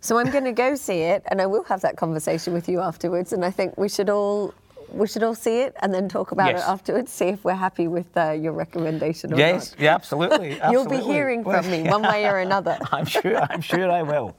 So 0.00 0.18
I'm 0.18 0.30
going 0.30 0.44
to 0.44 0.52
go 0.52 0.74
see 0.74 1.00
it, 1.00 1.22
and 1.28 1.40
I 1.40 1.46
will 1.46 1.64
have 1.64 1.80
that 1.80 1.96
conversation 1.96 2.52
with 2.52 2.68
you 2.68 2.80
afterwards. 2.80 3.32
And 3.32 3.44
I 3.44 3.50
think 3.50 3.78
we 3.78 3.88
should 3.88 4.10
all 4.10 4.54
we 4.90 5.06
should 5.06 5.22
all 5.22 5.34
see 5.34 5.60
it 5.60 5.74
and 5.82 5.92
then 5.92 6.08
talk 6.08 6.32
about 6.32 6.48
yes. 6.48 6.62
it 6.62 6.68
afterwards. 6.68 7.12
See 7.12 7.26
if 7.26 7.44
we're 7.44 7.54
happy 7.54 7.88
with 7.88 8.16
uh, 8.16 8.32
your 8.32 8.52
recommendation. 8.52 9.32
Or 9.32 9.36
yes, 9.36 9.72
not. 9.72 9.80
yeah, 9.80 9.94
absolutely, 9.94 10.60
absolutely. 10.60 10.96
You'll 10.96 11.06
be 11.06 11.12
hearing 11.12 11.44
from 11.44 11.70
me 11.70 11.82
one 11.84 12.02
way 12.02 12.26
or 12.26 12.38
another. 12.48 12.78
I'm 12.92 13.06
sure. 13.06 13.36
I'm 13.36 13.60
sure 13.60 13.90
I 13.90 14.02
will. 14.02 14.36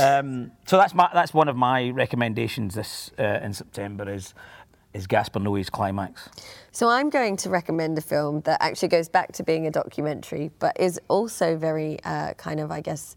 Um, 0.00 0.52
so 0.66 0.76
that's 0.76 0.94
my 0.94 1.08
that's 1.12 1.34
one 1.34 1.48
of 1.48 1.56
my 1.56 1.90
recommendations 1.90 2.74
this 2.74 3.10
uh, 3.18 3.40
in 3.42 3.52
September 3.52 4.10
is 4.10 4.34
is 4.94 5.06
Gaspar 5.06 5.40
Noé's 5.40 5.70
climax. 5.70 6.28
So 6.72 6.88
I'm 6.88 7.10
going 7.10 7.36
to 7.38 7.50
recommend 7.50 7.98
a 7.98 8.00
film 8.00 8.40
that 8.42 8.62
actually 8.62 8.88
goes 8.88 9.08
back 9.08 9.32
to 9.32 9.42
being 9.42 9.66
a 9.66 9.70
documentary, 9.70 10.50
but 10.58 10.78
is 10.80 11.00
also 11.08 11.56
very 11.56 11.98
uh, 12.04 12.34
kind 12.34 12.60
of, 12.60 12.70
I 12.70 12.80
guess 12.80 13.16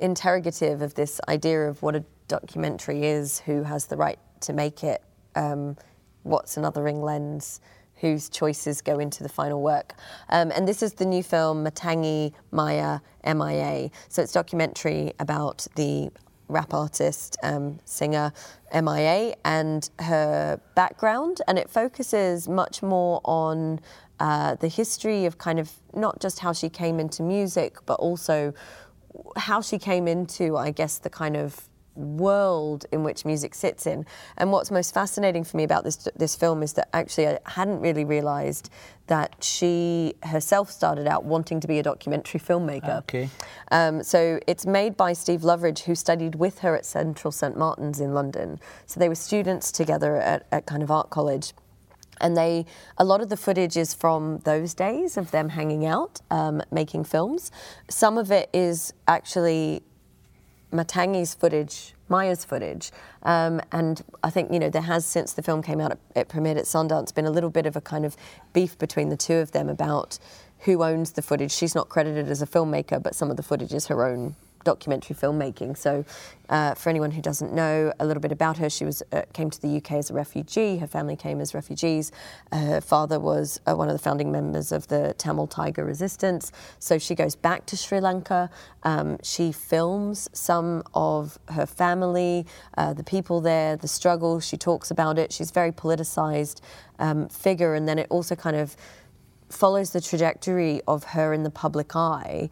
interrogative 0.00 0.82
of 0.82 0.94
this 0.94 1.20
idea 1.28 1.68
of 1.68 1.80
what 1.82 1.94
a 1.94 2.04
documentary 2.26 3.06
is, 3.06 3.40
who 3.40 3.62
has 3.62 3.86
the 3.86 3.96
right 3.96 4.18
to 4.40 4.52
make 4.52 4.82
it, 4.82 5.02
um, 5.34 5.76
what's 6.22 6.56
another 6.56 6.82
othering 6.82 7.02
lens, 7.02 7.60
whose 7.96 8.28
choices 8.28 8.82
go 8.82 8.98
into 8.98 9.22
the 9.22 9.28
final 9.28 9.62
work. 9.62 9.94
Um, 10.28 10.50
and 10.54 10.66
this 10.66 10.82
is 10.82 10.94
the 10.94 11.06
new 11.06 11.22
film 11.22 11.64
Matangi 11.64 12.32
Maya 12.50 13.00
MIA. 13.24 13.90
So 14.08 14.22
it's 14.22 14.32
documentary 14.32 15.12
about 15.18 15.66
the 15.76 16.10
rap 16.48 16.74
artist, 16.74 17.38
um, 17.42 17.78
singer 17.84 18.32
MIA 18.74 19.34
and 19.44 19.88
her 20.00 20.60
background, 20.74 21.40
and 21.48 21.58
it 21.58 21.70
focuses 21.70 22.48
much 22.48 22.82
more 22.82 23.20
on 23.24 23.80
uh, 24.20 24.54
the 24.56 24.68
history 24.68 25.24
of 25.24 25.38
kind 25.38 25.58
of 25.58 25.72
not 25.94 26.20
just 26.20 26.40
how 26.40 26.52
she 26.52 26.68
came 26.68 27.00
into 27.00 27.22
music, 27.22 27.78
but 27.86 27.94
also 27.94 28.52
how 29.36 29.60
she 29.60 29.78
came 29.78 30.06
into, 30.06 30.56
I 30.56 30.70
guess, 30.70 30.98
the 30.98 31.10
kind 31.10 31.36
of 31.36 31.68
world 31.94 32.86
in 32.92 33.02
which 33.04 33.24
music 33.24 33.54
sits 33.54 33.86
in. 33.86 34.06
And 34.36 34.52
what's 34.52 34.70
most 34.70 34.92
fascinating 34.92 35.44
for 35.44 35.56
me 35.56 35.64
about 35.64 35.84
this 35.84 36.08
this 36.16 36.34
film 36.36 36.62
is 36.62 36.72
that 36.74 36.88
actually 36.92 37.28
I 37.28 37.38
hadn't 37.46 37.80
really 37.80 38.04
realised 38.04 38.70
that 39.06 39.36
she 39.40 40.14
herself 40.22 40.70
started 40.70 41.06
out 41.06 41.24
wanting 41.24 41.60
to 41.60 41.68
be 41.68 41.78
a 41.78 41.82
documentary 41.82 42.40
filmmaker. 42.40 42.98
Okay. 43.00 43.28
Um, 43.70 44.02
so 44.02 44.40
it's 44.46 44.64
made 44.64 44.96
by 44.96 45.12
Steve 45.12 45.42
Loveridge, 45.42 45.80
who 45.80 45.94
studied 45.94 46.36
with 46.36 46.60
her 46.60 46.74
at 46.74 46.86
Central 46.86 47.30
St 47.30 47.56
Martin's 47.56 48.00
in 48.00 48.14
London. 48.14 48.58
So 48.86 49.00
they 49.00 49.08
were 49.08 49.14
students 49.14 49.70
together 49.70 50.16
at, 50.16 50.46
at 50.50 50.66
kind 50.66 50.82
of 50.82 50.90
art 50.90 51.10
college 51.10 51.52
and 52.20 52.36
they 52.36 52.64
a 52.98 53.04
lot 53.04 53.20
of 53.20 53.28
the 53.28 53.36
footage 53.36 53.76
is 53.76 53.92
from 53.92 54.38
those 54.44 54.72
days 54.74 55.16
of 55.16 55.30
them 55.32 55.48
hanging 55.48 55.84
out 55.84 56.20
um, 56.30 56.62
making 56.70 57.02
films 57.02 57.50
some 57.88 58.16
of 58.16 58.30
it 58.30 58.48
is 58.52 58.92
actually 59.08 59.82
matangi's 60.74 61.34
footage 61.34 61.94
maya's 62.08 62.44
footage 62.44 62.90
um, 63.22 63.60
and 63.72 64.02
i 64.22 64.30
think 64.30 64.52
you 64.52 64.58
know 64.58 64.68
there 64.68 64.82
has 64.82 65.06
since 65.06 65.32
the 65.32 65.42
film 65.42 65.62
came 65.62 65.80
out 65.80 65.92
it, 65.92 65.98
it 66.16 66.28
premiered 66.28 66.58
at 66.58 66.64
sundance 66.64 67.14
been 67.14 67.26
a 67.26 67.30
little 67.30 67.50
bit 67.50 67.66
of 67.66 67.76
a 67.76 67.80
kind 67.80 68.04
of 68.04 68.16
beef 68.52 68.76
between 68.78 69.08
the 69.08 69.16
two 69.16 69.34
of 69.36 69.52
them 69.52 69.68
about 69.68 70.18
who 70.60 70.82
owns 70.82 71.12
the 71.12 71.20
footage. 71.20 71.52
She's 71.52 71.74
not 71.74 71.90
credited 71.90 72.28
as 72.30 72.42
a 72.42 72.46
filmmaker 72.46 73.02
but 73.02 73.14
some 73.14 73.30
of 73.30 73.36
the 73.36 73.42
footage 73.42 73.72
is 73.72 73.86
her 73.86 74.04
own 74.06 74.36
documentary 74.64 75.14
filmmaking. 75.14 75.76
So, 75.76 76.04
uh, 76.48 76.74
for 76.74 76.90
anyone 76.90 77.10
who 77.10 77.22
doesn't 77.22 77.54
know 77.54 77.92
a 77.98 78.04
little 78.04 78.20
bit 78.20 78.32
about 78.32 78.58
her, 78.58 78.68
she 78.68 78.84
was 78.84 79.02
uh, 79.12 79.22
came 79.32 79.48
to 79.50 79.60
the 79.60 79.76
UK 79.76 79.92
as 79.92 80.10
a 80.10 80.14
refugee. 80.14 80.76
Her 80.76 80.86
family 80.86 81.16
came 81.16 81.40
as 81.40 81.54
refugees. 81.54 82.12
Uh, 82.52 82.58
her 82.58 82.80
father 82.80 83.18
was 83.18 83.60
uh, 83.66 83.74
one 83.74 83.88
of 83.88 83.94
the 83.94 83.98
founding 83.98 84.30
members 84.30 84.70
of 84.72 84.88
the 84.88 85.14
Tamil 85.16 85.46
Tiger 85.46 85.84
Resistance. 85.84 86.52
So 86.78 86.98
she 86.98 87.14
goes 87.14 87.34
back 87.34 87.64
to 87.66 87.76
Sri 87.76 88.00
Lanka. 88.00 88.50
Um, 88.82 89.18
she 89.22 89.52
films 89.52 90.28
some 90.32 90.82
of 90.92 91.38
her 91.48 91.66
family, 91.66 92.46
uh, 92.76 92.92
the 92.92 93.04
people 93.04 93.40
there, 93.40 93.76
the 93.76 93.88
struggle. 93.88 94.40
She 94.40 94.56
talks 94.56 94.90
about 94.90 95.18
it. 95.18 95.32
She's 95.32 95.50
a 95.50 95.54
very 95.54 95.72
politicized 95.72 96.60
um, 96.98 97.28
figure, 97.28 97.74
and 97.74 97.88
then 97.88 97.98
it 97.98 98.06
also 98.10 98.34
kind 98.34 98.56
of 98.56 98.76
follows 99.48 99.90
the 99.90 100.00
trajectory 100.00 100.80
of 100.86 101.04
her 101.04 101.32
in 101.32 101.42
the 101.42 101.50
public 101.50 101.94
eye 101.94 102.50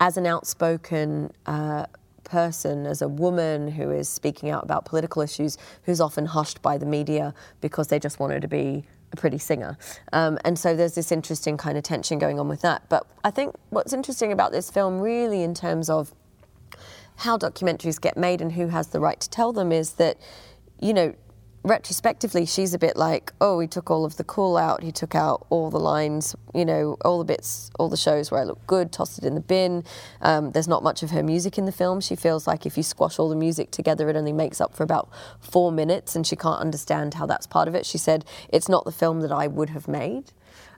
as 0.00 0.16
an 0.16 0.26
outspoken 0.26 1.32
uh, 1.46 1.86
person, 2.24 2.86
as 2.86 3.02
a 3.02 3.08
woman 3.08 3.68
who 3.70 3.90
is 3.90 4.08
speaking 4.08 4.50
out 4.50 4.64
about 4.64 4.84
political 4.84 5.22
issues, 5.22 5.56
who's 5.84 6.00
often 6.00 6.26
hushed 6.26 6.60
by 6.62 6.78
the 6.78 6.86
media 6.86 7.34
because 7.60 7.88
they 7.88 7.98
just 7.98 8.18
want 8.18 8.32
her 8.32 8.40
to 8.40 8.48
be 8.48 8.84
a 9.12 9.16
pretty 9.16 9.38
singer. 9.38 9.78
Um, 10.12 10.38
and 10.44 10.58
so 10.58 10.74
there's 10.74 10.94
this 10.94 11.12
interesting 11.12 11.56
kind 11.56 11.78
of 11.78 11.84
tension 11.84 12.18
going 12.18 12.40
on 12.40 12.48
with 12.48 12.62
that. 12.62 12.88
But 12.88 13.06
I 13.22 13.30
think 13.30 13.54
what's 13.70 13.92
interesting 13.92 14.32
about 14.32 14.52
this 14.52 14.70
film, 14.70 15.00
really, 15.00 15.42
in 15.42 15.54
terms 15.54 15.88
of 15.88 16.12
how 17.16 17.38
documentaries 17.38 18.00
get 18.00 18.16
made 18.16 18.40
and 18.40 18.52
who 18.52 18.68
has 18.68 18.88
the 18.88 19.00
right 19.00 19.20
to 19.20 19.30
tell 19.30 19.52
them, 19.52 19.70
is 19.70 19.92
that, 19.92 20.18
you 20.80 20.92
know, 20.92 21.14
retrospectively, 21.64 22.44
she's 22.44 22.74
a 22.74 22.78
bit 22.78 22.96
like, 22.96 23.32
oh, 23.40 23.58
he 23.58 23.66
took 23.66 23.90
all 23.90 24.04
of 24.04 24.16
the 24.16 24.24
cool 24.24 24.56
out. 24.56 24.82
He 24.82 24.92
took 24.92 25.14
out 25.14 25.46
all 25.48 25.70
the 25.70 25.80
lines, 25.80 26.36
you 26.54 26.64
know, 26.64 26.96
all 27.04 27.18
the 27.18 27.24
bits, 27.24 27.70
all 27.78 27.88
the 27.88 27.96
shows 27.96 28.30
where 28.30 28.40
I 28.40 28.44
look 28.44 28.64
good, 28.66 28.92
tossed 28.92 29.18
it 29.18 29.24
in 29.24 29.34
the 29.34 29.40
bin. 29.40 29.82
Um, 30.20 30.52
there's 30.52 30.68
not 30.68 30.82
much 30.82 31.02
of 31.02 31.10
her 31.10 31.22
music 31.22 31.58
in 31.58 31.64
the 31.64 31.72
film. 31.72 32.00
She 32.00 32.14
feels 32.14 32.46
like 32.46 32.66
if 32.66 32.76
you 32.76 32.82
squash 32.82 33.18
all 33.18 33.30
the 33.30 33.36
music 33.36 33.70
together, 33.70 34.08
it 34.10 34.16
only 34.16 34.32
makes 34.32 34.60
up 34.60 34.74
for 34.74 34.82
about 34.82 35.08
four 35.40 35.72
minutes, 35.72 36.14
and 36.14 36.26
she 36.26 36.36
can't 36.36 36.60
understand 36.60 37.14
how 37.14 37.26
that's 37.26 37.46
part 37.46 37.66
of 37.66 37.74
it. 37.74 37.86
She 37.86 37.98
said, 37.98 38.24
it's 38.50 38.68
not 38.68 38.84
the 38.84 38.92
film 38.92 39.20
that 39.20 39.32
I 39.32 39.46
would 39.46 39.70
have 39.70 39.88
made. 39.88 40.32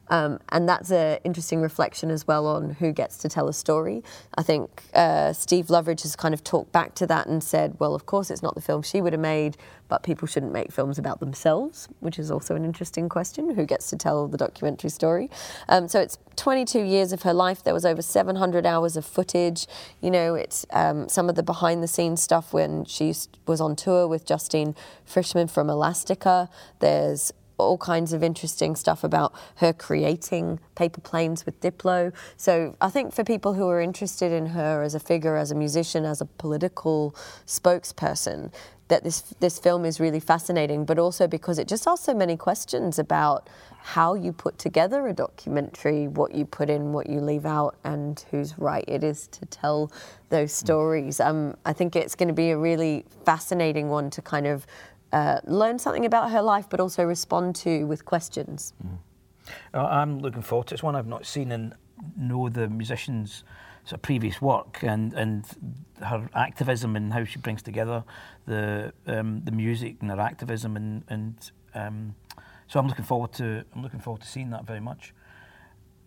Um, 0.08 0.40
and 0.50 0.68
that's 0.68 0.90
an 0.90 1.18
interesting 1.24 1.60
reflection 1.60 2.10
as 2.10 2.26
well 2.26 2.46
on 2.46 2.70
who 2.70 2.92
gets 2.92 3.16
to 3.18 3.28
tell 3.28 3.48
a 3.48 3.52
story. 3.52 4.02
I 4.36 4.42
think 4.42 4.82
uh, 4.94 5.32
Steve 5.32 5.66
Loveridge 5.66 6.02
has 6.02 6.16
kind 6.16 6.34
of 6.34 6.44
talked 6.44 6.72
back 6.72 6.94
to 6.96 7.06
that 7.06 7.26
and 7.26 7.42
said, 7.42 7.76
well, 7.78 7.94
of 7.94 8.06
course, 8.06 8.30
it's 8.30 8.42
not 8.42 8.54
the 8.54 8.60
film 8.60 8.82
she 8.82 9.00
would 9.00 9.12
have 9.12 9.20
made, 9.20 9.56
but 9.88 10.02
people 10.02 10.26
shouldn't 10.26 10.52
make 10.52 10.72
films 10.72 10.98
about 10.98 11.20
themselves, 11.20 11.88
which 12.00 12.18
is 12.18 12.30
also 12.30 12.54
an 12.54 12.64
interesting 12.64 13.08
question. 13.08 13.54
Who 13.54 13.64
gets 13.64 13.90
to 13.90 13.96
tell 13.96 14.26
the 14.28 14.36
documentary 14.36 14.90
story? 14.90 15.30
Um, 15.68 15.88
so 15.88 16.00
it's 16.00 16.18
22 16.36 16.80
years 16.80 17.12
of 17.12 17.22
her 17.22 17.32
life. 17.32 17.62
There 17.62 17.74
was 17.74 17.84
over 17.84 18.02
700 18.02 18.66
hours 18.66 18.96
of 18.96 19.04
footage. 19.04 19.66
You 20.00 20.10
know, 20.10 20.34
it's 20.34 20.66
um, 20.70 21.08
some 21.08 21.28
of 21.28 21.34
the 21.34 21.42
behind 21.42 21.82
the 21.82 21.88
scenes 21.88 22.22
stuff 22.22 22.52
when 22.52 22.84
she 22.84 23.14
was 23.46 23.60
on 23.60 23.76
tour 23.76 24.06
with 24.06 24.26
Justine 24.26 24.74
Frischmann 25.08 25.50
from 25.50 25.70
Elastica. 25.70 26.48
There's 26.80 27.32
all 27.58 27.78
kinds 27.78 28.12
of 28.12 28.22
interesting 28.22 28.76
stuff 28.76 29.04
about 29.04 29.32
her 29.56 29.72
creating 29.72 30.60
paper 30.74 31.00
planes 31.00 31.46
with 31.46 31.60
Diplo. 31.60 32.12
So 32.36 32.76
I 32.80 32.90
think 32.90 33.14
for 33.14 33.24
people 33.24 33.54
who 33.54 33.68
are 33.68 33.80
interested 33.80 34.32
in 34.32 34.46
her 34.46 34.82
as 34.82 34.94
a 34.94 35.00
figure, 35.00 35.36
as 35.36 35.50
a 35.50 35.54
musician, 35.54 36.04
as 36.04 36.20
a 36.20 36.26
political 36.26 37.14
spokesperson, 37.46 38.52
that 38.88 39.02
this 39.02 39.22
this 39.40 39.58
film 39.58 39.84
is 39.84 39.98
really 39.98 40.20
fascinating, 40.20 40.84
but 40.84 40.98
also 40.98 41.26
because 41.26 41.58
it 41.58 41.66
just 41.66 41.86
asks 41.88 42.06
so 42.06 42.14
many 42.14 42.36
questions 42.36 42.98
about 42.98 43.48
how 43.80 44.14
you 44.14 44.32
put 44.32 44.58
together 44.58 45.06
a 45.06 45.12
documentary, 45.12 46.08
what 46.08 46.34
you 46.34 46.44
put 46.44 46.68
in, 46.68 46.92
what 46.92 47.08
you 47.08 47.20
leave 47.20 47.46
out, 47.46 47.76
and 47.84 48.24
whose 48.30 48.58
right 48.58 48.84
it 48.88 49.04
is 49.04 49.28
to 49.28 49.46
tell 49.46 49.90
those 50.28 50.52
stories. 50.52 51.20
Um, 51.20 51.56
I 51.64 51.72
think 51.72 51.94
it's 51.96 52.14
going 52.14 52.28
to 52.28 52.34
be 52.34 52.50
a 52.50 52.58
really 52.58 53.04
fascinating 53.24 53.88
one 53.88 54.10
to 54.10 54.22
kind 54.22 54.46
of 54.46 54.66
uh, 55.16 55.40
learn 55.44 55.78
something 55.78 56.04
about 56.04 56.30
her 56.30 56.42
life, 56.42 56.66
but 56.68 56.78
also 56.78 57.02
respond 57.02 57.56
to 57.56 57.84
with 57.86 58.04
questions. 58.04 58.74
Mm. 58.84 58.98
I'm 59.72 60.18
looking 60.18 60.42
forward 60.42 60.66
to 60.68 60.74
it. 60.74 60.76
It's 60.76 60.82
one 60.82 60.94
I've 60.94 61.06
not 61.06 61.24
seen 61.24 61.52
and 61.52 61.74
know 62.18 62.50
the 62.50 62.68
musicians' 62.68 63.42
sort 63.84 63.98
of 63.98 64.02
previous 64.02 64.42
work 64.42 64.82
and, 64.82 65.14
and 65.14 65.46
her 66.02 66.28
activism 66.34 66.96
and 66.96 67.14
how 67.14 67.24
she 67.24 67.38
brings 67.38 67.62
together 67.62 68.04
the 68.46 68.92
um, 69.06 69.42
the 69.44 69.52
music 69.52 69.96
and 70.00 70.10
her 70.10 70.20
activism 70.20 70.76
and 70.76 71.04
and 71.08 71.50
um, 71.74 72.14
so 72.66 72.78
I'm 72.78 72.88
looking 72.88 73.04
forward 73.04 73.32
to 73.34 73.64
I'm 73.74 73.82
looking 73.82 74.00
forward 74.00 74.20
to 74.22 74.28
seeing 74.28 74.50
that 74.50 74.66
very 74.66 74.80
much. 74.80 75.14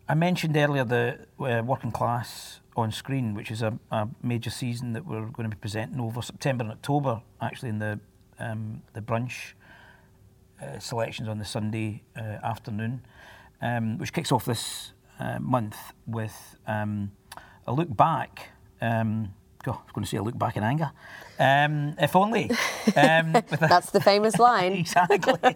I 0.08 0.14
mentioned 0.14 0.56
earlier 0.58 0.84
the 0.84 1.20
uh, 1.40 1.64
working 1.66 1.92
class 1.92 2.60
on 2.76 2.92
screen, 2.92 3.34
which 3.34 3.52
is 3.52 3.62
a, 3.62 3.78
a, 3.92 4.08
major 4.22 4.50
season 4.50 4.94
that 4.94 5.06
we're 5.06 5.26
going 5.38 5.50
to 5.50 5.56
be 5.56 5.60
presenting 5.60 6.00
over 6.00 6.22
September 6.22 6.64
and 6.64 6.72
October, 6.72 7.22
actually 7.42 7.70
in 7.70 7.80
the 7.80 8.00
um, 8.40 8.82
the 8.94 9.02
brunch 9.02 9.54
uh, 10.62 10.80
selections 10.80 11.28
on 11.28 11.38
the 11.38 11.46
Sunday 11.46 12.04
uh, 12.18 12.38
afternoon, 12.44 13.02
um, 13.62 13.98
which 13.98 14.14
kicks 14.14 14.32
off 14.32 14.46
this 14.46 14.94
uh, 15.20 15.40
month 15.40 15.78
with 16.08 16.56
um, 16.68 17.12
a 17.68 17.74
look 17.74 17.96
back. 17.96 18.50
Um, 18.82 19.34
oh, 19.68 19.72
I 19.72 19.84
was 19.84 19.92
going 19.94 20.04
to 20.04 20.10
say 20.10 20.18
a 20.18 20.24
look 20.24 20.38
back 20.38 20.58
in 20.58 20.64
anger. 20.64 20.92
Um, 21.40 21.96
if 22.00 22.16
only. 22.16 22.52
Um, 22.96 23.32
That's 23.60 23.92
the 23.92 24.02
famous 24.02 24.40
line. 24.40 24.74
exactly. 24.86 25.56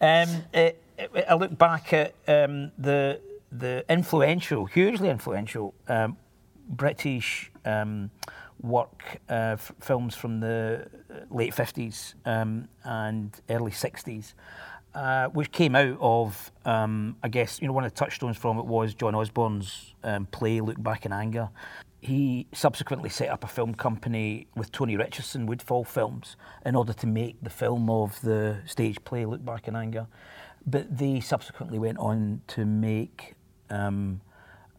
Um, 0.00 0.44
it, 0.52 0.82
it, 0.98 1.24
I 1.28 1.34
look 1.34 1.56
back 1.56 1.92
at 1.92 2.14
um, 2.28 2.72
the 2.78 3.20
the 3.52 3.84
influential, 3.88 4.66
hugely 4.66 5.08
influential 5.08 5.74
um, 5.88 6.16
British 6.68 7.50
um, 7.64 8.10
work 8.62 9.20
uh, 9.28 9.54
f- 9.54 9.72
films 9.80 10.14
from 10.14 10.40
the 10.40 10.88
late 11.30 11.54
50s 11.54 12.14
um, 12.24 12.68
and 12.84 13.40
early 13.48 13.72
60s. 13.72 14.34
Uh, 14.92 15.28
which 15.28 15.52
came 15.52 15.76
out 15.76 15.96
of, 16.00 16.50
um, 16.64 17.16
I 17.22 17.28
guess, 17.28 17.60
you 17.62 17.68
know, 17.68 17.72
one 17.72 17.84
of 17.84 17.92
the 17.92 17.96
touchstones 17.96 18.36
from 18.36 18.58
it 18.58 18.66
was 18.66 18.92
John 18.92 19.14
Osborne's 19.14 19.94
um, 20.02 20.26
play 20.26 20.60
Look 20.60 20.82
Back 20.82 21.06
in 21.06 21.12
Anger. 21.12 21.48
He 22.00 22.48
subsequently 22.52 23.08
set 23.08 23.28
up 23.28 23.44
a 23.44 23.46
film 23.46 23.72
company 23.76 24.48
with 24.56 24.72
Tony 24.72 24.96
Richardson, 24.96 25.46
Woodfall 25.46 25.84
Films, 25.84 26.36
in 26.66 26.74
order 26.74 26.92
to 26.92 27.06
make 27.06 27.36
the 27.40 27.50
film 27.50 27.88
of 27.88 28.20
the 28.22 28.62
stage 28.66 29.04
play 29.04 29.24
Look 29.26 29.44
Back 29.44 29.68
in 29.68 29.76
Anger. 29.76 30.08
But 30.66 30.98
they 30.98 31.20
subsequently 31.20 31.78
went 31.78 31.98
on 31.98 32.42
to 32.48 32.64
make, 32.66 33.34
um, 33.70 34.22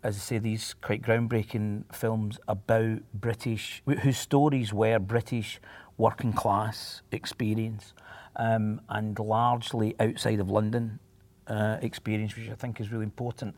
as 0.04 0.16
I 0.16 0.20
say, 0.20 0.38
these 0.40 0.74
quite 0.82 1.02
groundbreaking 1.02 1.94
films 1.94 2.40
about 2.48 3.00
British, 3.14 3.84
whose 3.86 4.18
stories 4.18 4.74
were 4.74 4.98
British 5.00 5.60
working 5.98 6.34
class 6.34 7.02
experience 7.12 7.94
um, 8.36 8.82
and 8.90 9.18
largely 9.20 9.96
outside 10.00 10.40
of 10.40 10.50
London 10.50 11.00
uh, 11.48 11.78
experience, 11.82 12.36
which 12.36 12.50
I 12.50 12.56
think 12.56 12.80
is 12.80 12.92
really 12.92 13.04
important. 13.04 13.56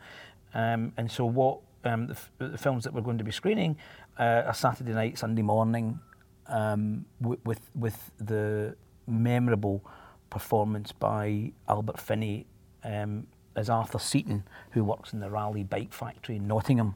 Um, 0.54 0.92
and 0.98 1.10
so, 1.10 1.26
what 1.26 1.60
um, 1.86 2.08
the, 2.08 2.14
f- 2.14 2.32
the, 2.38 2.58
films 2.58 2.84
that 2.84 2.94
we're 2.94 3.02
going 3.02 3.18
to 3.18 3.24
be 3.24 3.32
screening 3.32 3.78
uh, 4.20 4.44
are 4.46 4.54
Saturday 4.54 4.94
night, 4.94 5.18
Sunday 5.18 5.42
morning, 5.42 6.00
um, 6.48 7.06
w- 7.22 7.40
with 7.46 7.62
with 7.76 8.12
the 8.20 8.76
memorable 9.08 9.84
performance 10.30 10.92
by 10.92 11.52
Albert 11.68 12.00
Finney 12.00 12.46
um, 12.84 13.28
as 13.56 13.70
Arthur 13.70 14.00
Seaton, 14.00 14.44
who 14.72 14.84
works 14.84 15.14
in 15.14 15.20
the 15.20 15.30
Raleigh 15.30 15.64
Bike 15.64 15.94
Factory 15.94 16.38
in 16.38 16.48
Nottingham, 16.48 16.96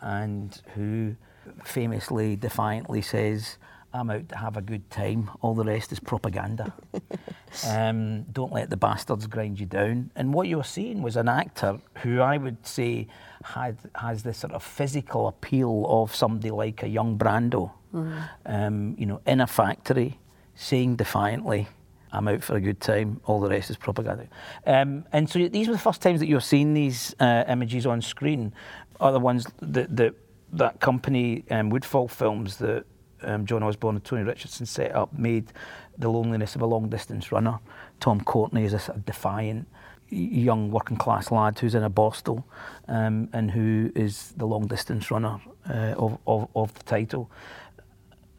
and 0.00 0.60
who 0.74 1.16
famously, 1.64 2.36
defiantly 2.36 3.02
says, 3.02 3.58
I'm 3.94 4.10
out 4.10 4.28
to 4.30 4.36
have 4.36 4.56
a 4.56 4.62
good 4.62 4.90
time. 4.90 5.30
All 5.42 5.54
the 5.54 5.64
rest 5.64 5.92
is 5.92 6.00
propaganda. 6.00 6.72
um, 7.68 8.22
don't 8.24 8.52
let 8.52 8.70
the 8.70 8.76
bastards 8.76 9.26
grind 9.26 9.60
you 9.60 9.66
down. 9.66 10.10
And 10.16 10.32
what 10.32 10.48
you 10.48 10.56
were 10.56 10.64
seeing 10.64 11.02
was 11.02 11.16
an 11.16 11.28
actor 11.28 11.78
who 11.98 12.20
I 12.20 12.38
would 12.38 12.66
say 12.66 13.08
had 13.44 13.76
has 13.96 14.22
this 14.22 14.38
sort 14.38 14.54
of 14.54 14.62
physical 14.62 15.28
appeal 15.28 15.84
of 15.88 16.14
somebody 16.14 16.50
like 16.50 16.82
a 16.82 16.88
young 16.88 17.18
Brando. 17.18 17.72
Mm. 17.92 18.28
Um, 18.46 18.94
you 18.98 19.04
know, 19.04 19.20
in 19.26 19.40
a 19.40 19.46
factory, 19.46 20.18
saying 20.54 20.96
defiantly, 20.96 21.68
I'm 22.12 22.28
out 22.28 22.42
for 22.42 22.56
a 22.56 22.60
good 22.60 22.80
time. 22.80 23.20
All 23.24 23.40
the 23.40 23.48
rest 23.48 23.70
is 23.70 23.76
propaganda. 23.76 24.28
Um, 24.66 25.04
and 25.12 25.28
so 25.28 25.48
these 25.48 25.66
were 25.66 25.74
the 25.74 25.80
first 25.80 26.02
times 26.02 26.20
that 26.20 26.26
you're 26.26 26.40
seeing 26.40 26.74
these 26.74 27.14
uh, 27.18 27.44
images 27.48 27.86
on 27.86 28.02
screen. 28.02 28.52
Are 29.00 29.12
the 29.12 29.20
ones 29.20 29.46
that 29.60 29.96
that, 29.96 30.14
that 30.52 30.80
company 30.80 31.44
um, 31.50 31.70
Woodfall 31.70 32.08
Films 32.08 32.58
that 32.58 32.84
um, 33.22 33.46
John 33.46 33.62
Osborne 33.62 33.96
and 33.96 34.04
Tony 34.04 34.22
Richardson 34.22 34.66
set 34.66 34.94
up 34.94 35.16
made 35.18 35.52
the 35.98 36.08
loneliness 36.08 36.54
of 36.54 36.62
a 36.62 36.66
long 36.66 36.88
distance 36.88 37.32
runner. 37.32 37.58
Tom 38.00 38.20
Courtenay 38.20 38.64
is 38.64 38.72
a 38.72 38.78
sort 38.78 38.98
of 38.98 39.04
defiant 39.04 39.66
young 40.12 40.70
working 40.70 40.96
class 40.96 41.30
lad 41.30 41.58
who's 41.58 41.74
in 41.74 41.82
a 41.82 41.90
Borstal 41.90 42.44
um, 42.88 43.28
and 43.32 43.50
who 43.50 43.90
is 43.94 44.32
the 44.36 44.44
long 44.44 44.66
distance 44.66 45.10
runner 45.10 45.40
uh, 45.68 45.94
of, 45.96 46.18
of, 46.26 46.48
of 46.54 46.74
the 46.74 46.82
title. 46.84 47.30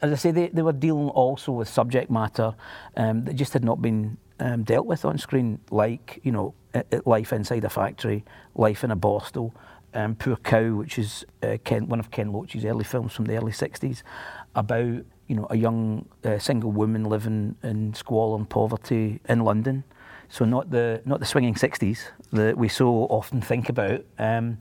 As 0.03 0.11
I 0.11 0.15
say, 0.15 0.31
they, 0.31 0.47
they 0.49 0.61
were 0.61 0.73
dealing 0.73 1.09
also 1.09 1.53
with 1.53 1.69
subject 1.69 2.11
matter 2.11 2.53
um, 2.97 3.23
that 3.23 3.35
just 3.35 3.53
had 3.53 3.63
not 3.63 3.81
been 3.81 4.17
um, 4.39 4.63
dealt 4.63 4.85
with 4.85 5.05
on 5.05 5.17
screen, 5.17 5.59
like 5.71 6.19
you 6.23 6.31
know, 6.33 6.53
life 7.05 7.31
inside 7.31 7.63
a 7.63 7.69
factory, 7.69 8.25
life 8.53 8.83
in 8.83 8.91
a 8.91 8.97
Borstal, 8.97 9.53
um, 9.93 10.15
Poor 10.15 10.35
Cow, 10.35 10.73
which 10.73 10.99
is 10.99 11.25
uh, 11.41 11.57
Ken, 11.63 11.87
one 11.87 12.01
of 12.01 12.11
Ken 12.11 12.33
Loach's 12.33 12.65
early 12.65 12.83
films 12.83 13.13
from 13.13 13.25
the 13.25 13.37
early 13.37 13.53
60s, 13.53 14.03
about 14.55 15.05
you 15.27 15.35
know 15.37 15.47
a 15.49 15.55
young 15.55 16.05
uh, 16.25 16.37
single 16.37 16.71
woman 16.71 17.05
living 17.05 17.55
in 17.63 17.93
squalor 17.93 18.35
and 18.35 18.49
poverty 18.49 19.21
in 19.29 19.39
London. 19.39 19.85
So 20.27 20.45
not 20.45 20.71
the 20.71 21.01
not 21.05 21.19
the 21.19 21.25
swinging 21.25 21.53
60s 21.53 22.07
that 22.33 22.57
we 22.57 22.67
so 22.67 23.05
often 23.05 23.39
think 23.41 23.69
about. 23.69 24.03
Um, 24.19 24.57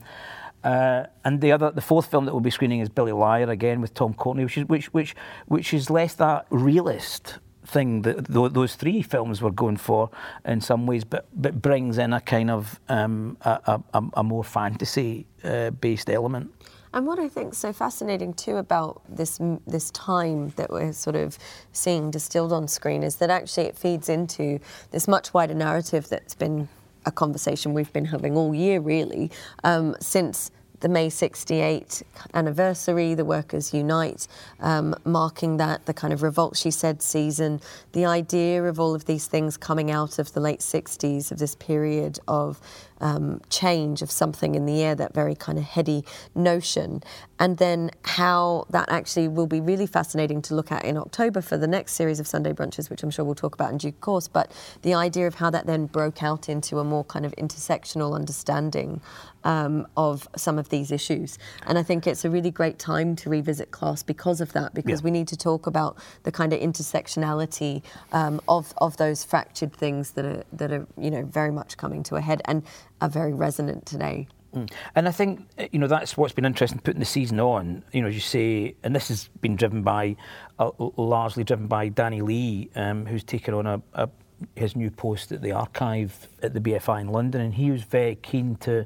uh, 0.63 1.05
and 1.25 1.41
the 1.41 1.51
other, 1.51 1.71
the 1.71 1.81
fourth 1.81 2.09
film 2.09 2.25
that 2.25 2.31
we'll 2.33 2.41
be 2.41 2.49
screening 2.49 2.79
is 2.79 2.89
Billy 2.89 3.11
Liar 3.11 3.49
again 3.49 3.81
with 3.81 3.93
Tom 3.93 4.13
Courtenay, 4.13 4.45
which 4.45 4.57
is 4.57 4.65
which 4.65 4.93
which 4.93 5.15
which 5.47 5.73
is 5.73 5.89
less 5.89 6.15
that 6.15 6.45
realist 6.49 7.39
thing 7.65 8.01
that 8.01 8.27
th- 8.31 8.51
those 8.53 8.75
three 8.75 9.01
films 9.01 9.41
were 9.41 9.51
going 9.51 9.77
for 9.77 10.09
in 10.45 10.61
some 10.61 10.85
ways, 10.85 11.03
but 11.03 11.27
but 11.33 11.61
brings 11.61 11.97
in 11.97 12.13
a 12.13 12.21
kind 12.21 12.49
of 12.49 12.79
um, 12.89 13.37
a, 13.41 13.81
a, 13.93 14.03
a, 14.15 14.23
more 14.23 14.43
fantasy 14.43 15.25
uh, 15.43 15.69
based 15.71 16.09
element. 16.09 16.51
And 16.93 17.07
what 17.07 17.17
I 17.17 17.27
think 17.27 17.55
so 17.55 17.73
fascinating 17.73 18.33
too 18.33 18.57
about 18.57 19.01
this 19.09 19.39
this 19.65 19.91
time 19.91 20.53
that 20.57 20.69
we're 20.69 20.93
sort 20.93 21.15
of 21.15 21.37
seeing 21.71 22.11
distilled 22.11 22.53
on 22.53 22.67
screen 22.67 23.03
is 23.03 23.15
that 23.17 23.29
actually 23.29 23.65
it 23.65 23.77
feeds 23.77 24.09
into 24.09 24.59
this 24.91 25.07
much 25.07 25.33
wider 25.33 25.55
narrative 25.55 26.07
that's 26.07 26.35
been 26.35 26.69
a 27.05 27.11
conversation 27.11 27.73
we've 27.73 27.93
been 27.93 28.05
having 28.05 28.35
all 28.35 28.53
year, 28.53 28.79
really, 28.79 29.31
um, 29.63 29.95
since 29.99 30.51
the 30.83 30.89
May 30.89 31.09
68 31.09 32.03
anniversary, 32.33 33.15
the 33.15 33.23
Workers 33.23 33.73
Unite, 33.73 34.27
um, 34.59 34.93
marking 35.05 35.55
that, 35.55 35.85
the 35.85 35.93
kind 35.93 36.11
of 36.11 36.21
revolt, 36.21 36.57
she 36.57 36.71
said, 36.71 37.01
season, 37.01 37.61
the 37.93 38.05
idea 38.05 38.61
of 38.65 38.81
all 38.81 38.93
of 38.93 39.05
these 39.05 39.25
things 39.25 39.55
coming 39.55 39.91
out 39.91 40.19
of 40.19 40.33
the 40.33 40.41
late 40.41 40.59
60s, 40.59 41.31
of 41.31 41.39
this 41.39 41.55
period 41.55 42.19
of 42.27 42.59
um, 43.03 43.41
change, 43.49 44.01
of 44.01 44.09
something 44.09 44.55
in 44.55 44.65
the 44.65 44.81
air, 44.81 44.95
that 44.95 45.13
very 45.13 45.35
kind 45.35 45.57
of 45.57 45.65
heady 45.65 46.03
notion. 46.33 47.03
And 47.37 47.57
then 47.57 47.91
how 48.05 48.65
that 48.69 48.89
actually 48.89 49.27
will 49.27 49.47
be 49.47 49.59
really 49.59 49.85
fascinating 49.85 50.41
to 50.43 50.55
look 50.55 50.71
at 50.71 50.85
in 50.85 50.95
October 50.97 51.41
for 51.41 51.57
the 51.57 51.67
next 51.67 51.93
series 51.93 52.19
of 52.21 52.27
Sunday 52.27 52.53
brunches, 52.53 52.89
which 52.89 53.03
I'm 53.03 53.11
sure 53.11 53.25
we'll 53.25 53.35
talk 53.35 53.53
about 53.53 53.71
in 53.71 53.77
due 53.77 53.91
course. 53.91 54.29
But 54.29 54.51
the 54.81 54.93
idea 54.93 55.27
of 55.27 55.35
how 55.35 55.49
that 55.49 55.65
then 55.67 55.87
broke 55.87 56.23
out 56.23 56.47
into 56.47 56.79
a 56.79 56.83
more 56.83 57.03
kind 57.03 57.25
of 57.25 57.33
intersectional 57.35 58.15
understanding 58.15 59.01
um, 59.43 59.85
of 59.97 60.27
some 60.37 60.57
of 60.57 60.69
these 60.69 60.89
issues. 60.89 61.37
And 61.67 61.77
I 61.77 61.83
think 61.83 62.07
it's 62.07 62.23
a 62.23 62.29
really 62.29 62.51
great 62.51 62.79
time 62.79 63.15
to 63.17 63.29
revisit 63.29 63.71
class 63.71 64.01
because 64.01 64.39
of 64.39 64.53
that, 64.53 64.73
because 64.73 65.01
yeah. 65.01 65.05
we 65.05 65.11
need 65.11 65.27
to 65.27 65.37
talk 65.37 65.67
about 65.67 65.97
the 66.23 66.31
kind 66.31 66.53
of 66.53 66.59
intersectionality 66.61 67.81
um, 68.13 68.39
of, 68.47 68.73
of 68.77 68.95
those 68.95 69.25
fractured 69.25 69.73
things 69.73 70.11
that 70.11 70.25
are, 70.25 70.43
that 70.53 70.71
are, 70.71 70.87
you 70.97 71.11
know, 71.11 71.23
very 71.23 71.51
much 71.51 71.75
coming 71.75 72.03
to 72.03 72.15
a 72.15 72.21
head. 72.21 72.41
And 72.45 72.63
are 73.01 73.09
very 73.09 73.33
resonant 73.33 73.85
today. 73.85 74.27
Mm. 74.53 74.71
And 74.95 75.07
I 75.07 75.11
think 75.11 75.47
you 75.71 75.79
know 75.79 75.87
that's 75.87 76.15
what's 76.15 76.33
been 76.33 76.45
interesting 76.45 76.79
putting 76.79 76.99
the 76.99 77.05
season 77.05 77.39
on. 77.39 77.83
You 77.91 78.01
know, 78.01 78.07
as 78.07 78.15
you 78.15 78.21
say, 78.21 78.75
and 78.83 78.95
this 78.95 79.07
has 79.07 79.29
been 79.41 79.55
driven 79.55 79.81
by, 79.81 80.15
uh, 80.59 80.71
largely 80.97 81.43
driven 81.43 81.67
by 81.67 81.89
Danny 81.89 82.21
Leigh, 82.21 82.69
um, 82.75 83.05
who's 83.05 83.23
taken 83.23 83.53
on 83.53 83.65
a, 83.65 83.81
a, 83.93 84.09
his 84.55 84.75
new 84.75 84.91
post 84.91 85.31
at 85.31 85.41
the 85.41 85.51
archive 85.51 86.27
at 86.43 86.53
the 86.53 86.59
BFI 86.59 87.01
in 87.01 87.07
London, 87.07 87.41
and 87.41 87.53
he 87.55 87.71
was 87.71 87.83
very 87.83 88.15
keen 88.15 88.55
to 88.57 88.85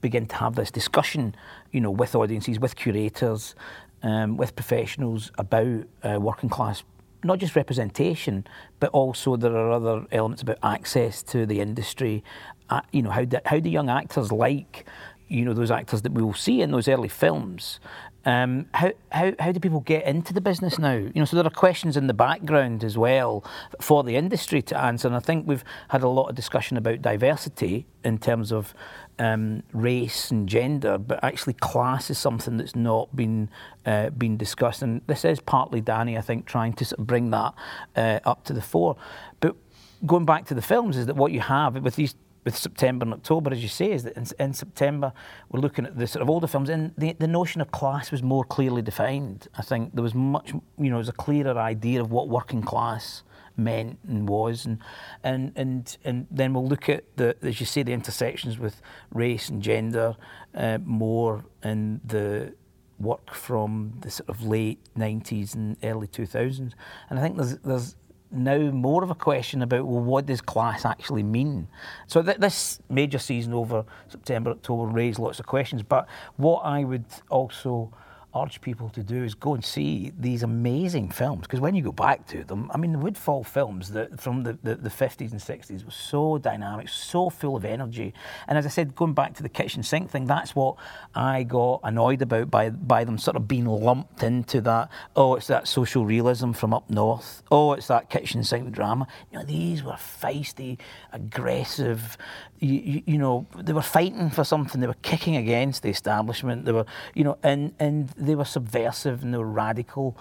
begin 0.00 0.26
to 0.26 0.36
have 0.36 0.54
this 0.54 0.70
discussion, 0.70 1.34
you 1.72 1.80
know, 1.80 1.90
with 1.90 2.14
audiences, 2.14 2.60
with 2.60 2.76
curators, 2.76 3.56
um, 4.04 4.36
with 4.36 4.54
professionals 4.54 5.32
about 5.36 5.82
uh, 6.04 6.18
working 6.20 6.48
class 6.48 6.84
not 7.24 7.38
just 7.38 7.56
representation, 7.56 8.46
but 8.80 8.90
also 8.90 9.36
there 9.36 9.56
are 9.56 9.72
other 9.72 10.06
elements 10.12 10.42
about 10.42 10.58
access 10.62 11.22
to 11.22 11.46
the 11.46 11.60
industry. 11.60 12.22
You 12.92 13.02
know, 13.02 13.10
how 13.10 13.24
do, 13.24 13.38
how 13.44 13.60
do 13.60 13.68
young 13.68 13.90
actors 13.90 14.30
like, 14.32 14.86
you 15.28 15.44
know, 15.44 15.54
those 15.54 15.70
actors 15.70 16.02
that 16.02 16.12
we 16.12 16.22
will 16.22 16.34
see 16.34 16.62
in 16.62 16.70
those 16.70 16.88
early 16.88 17.08
films, 17.08 17.80
Um, 18.24 18.66
how, 18.74 18.92
how, 19.10 19.32
how 19.38 19.52
do 19.52 19.60
people 19.60 19.80
get 19.80 20.04
into 20.04 20.34
the 20.34 20.40
business 20.40 20.78
now? 20.78 20.92
You 20.92 21.12
know, 21.14 21.24
so 21.24 21.36
there 21.36 21.46
are 21.46 21.50
questions 21.66 21.96
in 21.96 22.08
the 22.08 22.14
background 22.14 22.84
as 22.84 22.96
well 22.96 23.42
for 23.80 24.04
the 24.04 24.16
industry 24.16 24.60
to 24.62 24.76
answer. 24.76 25.08
And 25.08 25.16
I 25.16 25.20
think 25.20 25.46
we've 25.48 25.64
had 25.88 26.02
a 26.02 26.08
lot 26.08 26.28
of 26.28 26.34
discussion 26.34 26.76
about 26.76 27.00
diversity 27.00 27.86
in 28.04 28.18
terms 28.18 28.52
of 28.52 28.74
um, 29.18 29.62
race 29.72 30.30
and 30.30 30.48
gender, 30.48 30.98
but 30.98 31.22
actually 31.22 31.54
class 31.54 32.10
is 32.10 32.18
something 32.18 32.58
that's 32.58 32.76
not 32.76 33.08
been 33.14 33.48
uh, 33.86 34.10
been 34.10 34.36
discussed. 34.36 34.82
And 34.82 35.00
this 35.06 35.24
is 35.24 35.40
partly 35.40 35.80
Danny, 35.80 36.18
I 36.18 36.22
think, 36.22 36.44
trying 36.44 36.74
to 36.74 36.84
sort 36.84 37.00
of 37.00 37.06
bring 37.06 37.30
that 37.30 37.54
uh, 37.96 38.30
up 38.30 38.44
to 38.44 38.52
the 38.52 38.62
fore. 38.62 38.96
But 39.40 39.54
going 40.04 40.26
back 40.26 40.46
to 40.46 40.54
the 40.54 40.62
films, 40.62 40.96
is 40.96 41.06
that 41.06 41.16
what 41.16 41.32
you 41.32 41.40
have 41.40 41.82
with 41.82 41.94
these 41.94 42.14
with 42.48 42.56
September 42.56 43.04
and 43.04 43.12
October, 43.12 43.52
as 43.52 43.62
you 43.62 43.68
say, 43.68 43.92
is 43.92 44.04
that 44.04 44.16
in, 44.16 44.24
in, 44.38 44.54
September 44.54 45.12
we're 45.50 45.60
looking 45.60 45.84
at 45.84 45.98
the 45.98 46.06
sort 46.06 46.22
of 46.22 46.30
older 46.30 46.46
films, 46.46 46.70
and 46.70 46.94
the, 46.96 47.12
the 47.18 47.28
notion 47.28 47.60
of 47.60 47.70
class 47.72 48.10
was 48.10 48.22
more 48.22 48.42
clearly 48.42 48.80
defined. 48.80 49.48
I 49.58 49.60
think 49.60 49.94
there 49.94 50.02
was 50.02 50.14
much, 50.14 50.52
you 50.52 50.62
know, 50.88 50.92
there 50.92 50.96
was 50.96 51.10
a 51.10 51.20
clearer 51.26 51.58
idea 51.58 52.00
of 52.00 52.10
what 52.10 52.30
working 52.30 52.62
class 52.62 53.22
meant 53.58 53.98
and 54.08 54.26
was, 54.26 54.64
and 54.64 54.78
and 55.22 55.52
and 55.56 55.98
and 56.06 56.26
then 56.30 56.54
we'll 56.54 56.66
look 56.66 56.88
at 56.88 57.04
the, 57.18 57.36
as 57.42 57.60
you 57.60 57.66
say, 57.66 57.82
the 57.82 57.92
intersections 57.92 58.58
with 58.58 58.80
race 59.12 59.50
and 59.50 59.60
gender 59.60 60.16
uh, 60.54 60.78
more 60.82 61.44
in 61.62 62.00
the 62.02 62.54
work 62.98 63.34
from 63.34 63.92
the 64.00 64.10
sort 64.10 64.30
of 64.30 64.42
late 64.42 64.80
90s 64.96 65.54
and 65.54 65.76
early 65.84 66.06
2000s, 66.06 66.72
and 67.10 67.18
I 67.18 67.20
think 67.20 67.36
there's 67.36 67.58
there's 67.58 67.94
now 68.30 68.58
more 68.58 69.02
of 69.02 69.10
a 69.10 69.14
question 69.14 69.62
about 69.62 69.86
well, 69.86 70.02
what 70.02 70.26
does 70.26 70.40
class 70.40 70.84
actually 70.84 71.22
mean? 71.22 71.68
So 72.06 72.22
th- 72.22 72.38
this 72.38 72.80
major 72.88 73.18
season 73.18 73.54
over 73.54 73.84
September, 74.08 74.50
October 74.50 74.84
raised 74.84 75.18
lots 75.18 75.40
of 75.40 75.46
questions. 75.46 75.82
But 75.82 76.06
what 76.36 76.60
I 76.60 76.84
would 76.84 77.04
also 77.30 77.92
urge 78.36 78.60
people 78.60 78.90
to 78.90 79.02
do 79.02 79.24
is 79.24 79.34
go 79.34 79.54
and 79.54 79.64
see 79.64 80.12
these 80.18 80.42
amazing 80.42 81.10
films 81.10 81.42
because 81.42 81.60
when 81.60 81.74
you 81.74 81.82
go 81.82 81.92
back 81.92 82.26
to 82.26 82.44
them, 82.44 82.70
I 82.74 82.76
mean, 82.76 82.92
the 82.92 82.98
Woodfall 82.98 83.44
films 83.44 83.90
that 83.92 84.20
from 84.20 84.42
the, 84.42 84.58
the, 84.62 84.74
the 84.74 84.90
50s 84.90 85.32
and 85.32 85.40
60s 85.40 85.84
were 85.84 85.90
so 85.90 86.38
dynamic, 86.38 86.88
so 86.88 87.30
full 87.30 87.56
of 87.56 87.64
energy. 87.64 88.12
And 88.46 88.58
as 88.58 88.66
I 88.66 88.68
said, 88.68 88.94
going 88.94 89.14
back 89.14 89.34
to 89.34 89.42
the 89.42 89.48
kitchen 89.48 89.82
sink 89.82 90.10
thing, 90.10 90.26
that's 90.26 90.54
what 90.54 90.76
I 91.14 91.42
got 91.42 91.80
annoyed 91.84 92.22
about 92.22 92.50
by, 92.50 92.70
by 92.70 93.04
them 93.04 93.18
sort 93.18 93.36
of 93.36 93.48
being 93.48 93.66
lumped 93.66 94.22
into 94.22 94.60
that. 94.62 94.90
Oh, 95.16 95.34
it's 95.36 95.46
that 95.46 95.66
social 95.66 96.04
realism 96.04 96.52
from 96.52 96.74
up 96.74 96.88
north. 96.90 97.42
Oh, 97.50 97.72
it's 97.72 97.86
that 97.88 98.10
kitchen 98.10 98.44
sink 98.44 98.72
drama. 98.72 99.06
You 99.32 99.38
know, 99.38 99.44
these 99.44 99.82
were 99.82 99.92
feisty, 99.92 100.78
aggressive, 101.12 102.18
you, 102.60 102.74
you, 102.74 103.02
you, 103.06 103.18
know, 103.18 103.46
they 103.56 103.72
were 103.72 103.82
fighting 103.82 104.30
for 104.30 104.44
something. 104.44 104.80
They 104.80 104.86
were 104.86 104.94
kicking 105.02 105.36
against 105.36 105.82
the 105.82 105.90
establishment. 105.90 106.64
They 106.64 106.72
were, 106.72 106.86
you 107.14 107.24
know, 107.24 107.38
and 107.42 107.72
and 107.78 108.12
they 108.18 108.34
were 108.34 108.44
subversive 108.44 109.22
and 109.22 109.32
they 109.32 109.38
were 109.38 109.46
radical. 109.46 110.16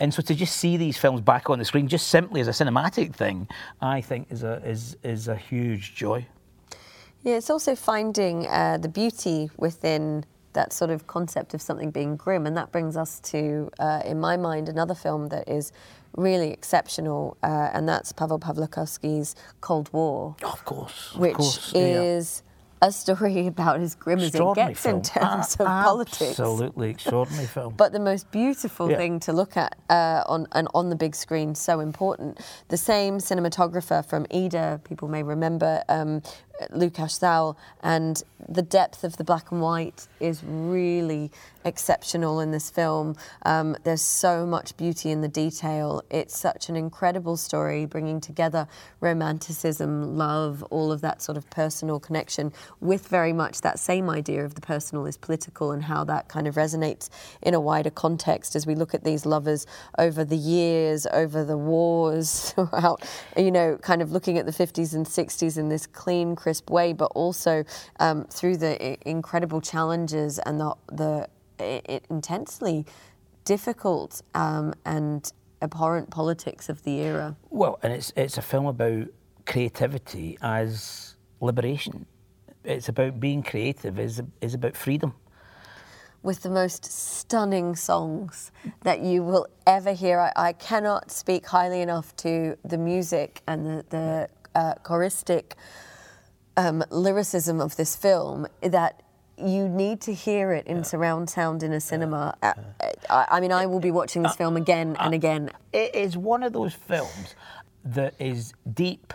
And 0.00 0.12
so 0.12 0.22
to 0.22 0.34
just 0.34 0.56
see 0.56 0.76
these 0.76 0.98
films 0.98 1.20
back 1.20 1.48
on 1.48 1.58
the 1.58 1.64
screen, 1.64 1.86
just 1.86 2.08
simply 2.08 2.40
as 2.40 2.48
a 2.48 2.50
cinematic 2.50 3.14
thing, 3.14 3.48
I 3.80 4.00
think 4.00 4.30
is 4.30 4.42
a 4.42 4.60
is 4.64 4.96
is 5.02 5.28
a 5.28 5.36
huge 5.36 5.94
joy. 5.94 6.26
Yeah, 7.22 7.36
it's 7.36 7.50
also 7.50 7.76
finding 7.76 8.46
uh, 8.48 8.78
the 8.78 8.88
beauty 8.88 9.48
within 9.56 10.24
that 10.54 10.72
sort 10.72 10.90
of 10.90 11.06
concept 11.06 11.54
of 11.54 11.62
something 11.62 11.90
being 11.90 12.16
grim, 12.16 12.46
and 12.46 12.56
that 12.56 12.72
brings 12.72 12.96
us 12.96 13.20
to, 13.20 13.70
uh, 13.78 14.02
in 14.04 14.20
my 14.20 14.36
mind, 14.36 14.68
another 14.68 14.94
film 14.94 15.28
that 15.28 15.48
is 15.48 15.72
really 16.16 16.50
exceptional, 16.50 17.36
uh, 17.42 17.70
and 17.72 17.88
that's 17.88 18.12
Pavel 18.12 18.38
Pawlikowski's 18.38 19.34
Cold 19.60 19.90
War. 19.92 20.36
Oh, 20.42 20.50
of 20.52 20.64
course, 20.64 21.12
of 21.14 21.20
which 21.20 21.36
course. 21.36 21.72
is 21.74 22.42
a 22.82 22.92
story 22.92 23.46
about 23.46 23.80
as 23.80 23.94
grim 23.94 24.18
as 24.18 24.34
it 24.34 24.54
gets 24.54 24.80
film. 24.80 24.96
in 24.96 25.02
terms 25.02 25.54
of 25.54 25.66
politics. 25.66 26.38
Absolutely 26.38 26.90
extraordinary 26.90 27.46
film. 27.56 27.74
But 27.74 27.92
the 27.92 28.00
most 28.00 28.30
beautiful 28.30 28.90
yeah. 28.90 28.96
thing 28.96 29.20
to 29.20 29.32
look 29.32 29.56
at 29.56 29.78
uh, 29.88 30.24
on 30.26 30.46
and 30.52 30.68
on 30.74 30.90
the 30.90 30.96
big 30.96 31.14
screen, 31.14 31.54
so 31.54 31.80
important. 31.80 32.40
The 32.68 32.76
same 32.76 33.18
cinematographer 33.18 34.04
from 34.04 34.26
Ida, 34.34 34.80
people 34.84 35.08
may 35.08 35.22
remember, 35.22 35.82
um, 35.88 36.22
Łukasz 36.70 37.18
Zal, 37.18 37.56
and 37.82 38.22
the 38.48 38.62
depth 38.62 39.04
of 39.04 39.16
the 39.16 39.24
black 39.24 39.50
and 39.50 39.60
white 39.60 40.06
is 40.20 40.42
really 40.44 41.30
exceptional 41.64 42.40
in 42.40 42.50
this 42.50 42.70
film. 42.70 43.16
Um, 43.44 43.76
there's 43.84 44.02
so 44.02 44.46
much 44.46 44.76
beauty 44.76 45.10
in 45.10 45.20
the 45.20 45.28
detail. 45.28 46.02
It's 46.10 46.36
such 46.36 46.68
an 46.68 46.76
incredible 46.76 47.36
story, 47.36 47.86
bringing 47.86 48.20
together 48.20 48.66
romanticism, 49.00 50.16
love, 50.16 50.62
all 50.70 50.90
of 50.92 51.00
that 51.02 51.22
sort 51.22 51.38
of 51.38 51.48
personal 51.50 52.00
connection 52.00 52.52
with 52.80 53.08
very 53.08 53.32
much 53.32 53.60
that 53.60 53.78
same 53.78 54.10
idea 54.10 54.44
of 54.44 54.54
the 54.54 54.60
personal 54.60 55.06
is 55.06 55.16
political 55.16 55.72
and 55.72 55.84
how 55.84 56.04
that 56.04 56.28
kind 56.28 56.46
of 56.46 56.56
resonates 56.56 57.08
in 57.42 57.54
a 57.54 57.60
wider 57.60 57.90
context 57.90 58.56
as 58.56 58.66
we 58.66 58.74
look 58.74 58.94
at 58.94 59.04
these 59.04 59.24
lovers 59.24 59.66
over 59.98 60.24
the 60.24 60.36
years, 60.36 61.06
over 61.12 61.44
the 61.44 61.56
wars, 61.56 62.52
throughout, 62.52 63.06
you 63.36 63.50
know, 63.50 63.78
kind 63.82 64.02
of 64.02 64.12
looking 64.12 64.38
at 64.38 64.46
the 64.46 64.52
50s 64.52 64.94
and 64.94 65.06
60s 65.06 65.56
in 65.56 65.68
this 65.68 65.86
clean, 65.86 66.34
crisp 66.34 66.51
way, 66.68 66.92
but 66.92 67.12
also 67.14 67.64
um, 68.00 68.24
through 68.24 68.56
the 68.58 68.98
incredible 69.08 69.60
challenges 69.60 70.38
and 70.40 70.60
the, 70.60 70.74
the 70.92 71.28
intensely 72.10 72.86
difficult 73.44 74.22
um, 74.34 74.74
and 74.84 75.32
abhorrent 75.60 76.10
politics 76.10 76.68
of 76.68 76.82
the 76.82 77.00
era. 77.00 77.36
Well, 77.50 77.78
and 77.82 77.92
it's 77.92 78.12
it's 78.16 78.38
a 78.38 78.42
film 78.42 78.66
about 78.66 79.06
creativity 79.46 80.38
as 80.42 81.16
liberation. 81.40 82.06
It's 82.64 82.88
about 82.88 83.20
being 83.20 83.42
creative. 83.42 83.98
is 83.98 84.22
is 84.40 84.54
about 84.54 84.76
freedom. 84.76 85.14
With 86.22 86.42
the 86.42 86.50
most 86.50 86.84
stunning 86.84 87.74
songs 87.74 88.52
that 88.82 89.00
you 89.00 89.24
will 89.24 89.46
ever 89.66 89.92
hear. 89.92 90.20
I, 90.20 90.32
I 90.36 90.52
cannot 90.52 91.10
speak 91.10 91.46
highly 91.46 91.80
enough 91.80 92.14
to 92.16 92.56
the 92.64 92.78
music 92.78 93.42
and 93.48 93.66
the, 93.66 93.84
the 93.90 94.28
uh, 94.54 94.74
choristic 94.84 95.56
um, 96.56 96.84
lyricism 96.90 97.60
of 97.60 97.76
this 97.76 97.96
film 97.96 98.46
that 98.60 99.02
you 99.38 99.68
need 99.68 100.00
to 100.02 100.14
hear 100.14 100.52
it 100.52 100.66
in 100.66 100.78
yeah. 100.78 100.82
surround 100.82 101.30
sound 101.30 101.62
in 101.62 101.72
a 101.72 101.80
cinema. 101.80 102.36
Yeah. 102.42 102.54
Uh, 102.80 102.90
I, 103.10 103.26
I, 103.32 103.40
mean, 103.40 103.52
I 103.52 103.66
will 103.66 103.80
be 103.80 103.90
watching 103.90 104.22
this 104.22 104.32
uh, 104.32 104.36
film 104.36 104.56
again 104.56 104.96
uh, 104.98 105.04
and 105.04 105.14
again. 105.14 105.50
It 105.72 105.94
is 105.94 106.16
one 106.16 106.42
of 106.42 106.52
those 106.52 106.74
films 106.74 107.34
that 107.84 108.14
is 108.18 108.52
deep 108.72 109.12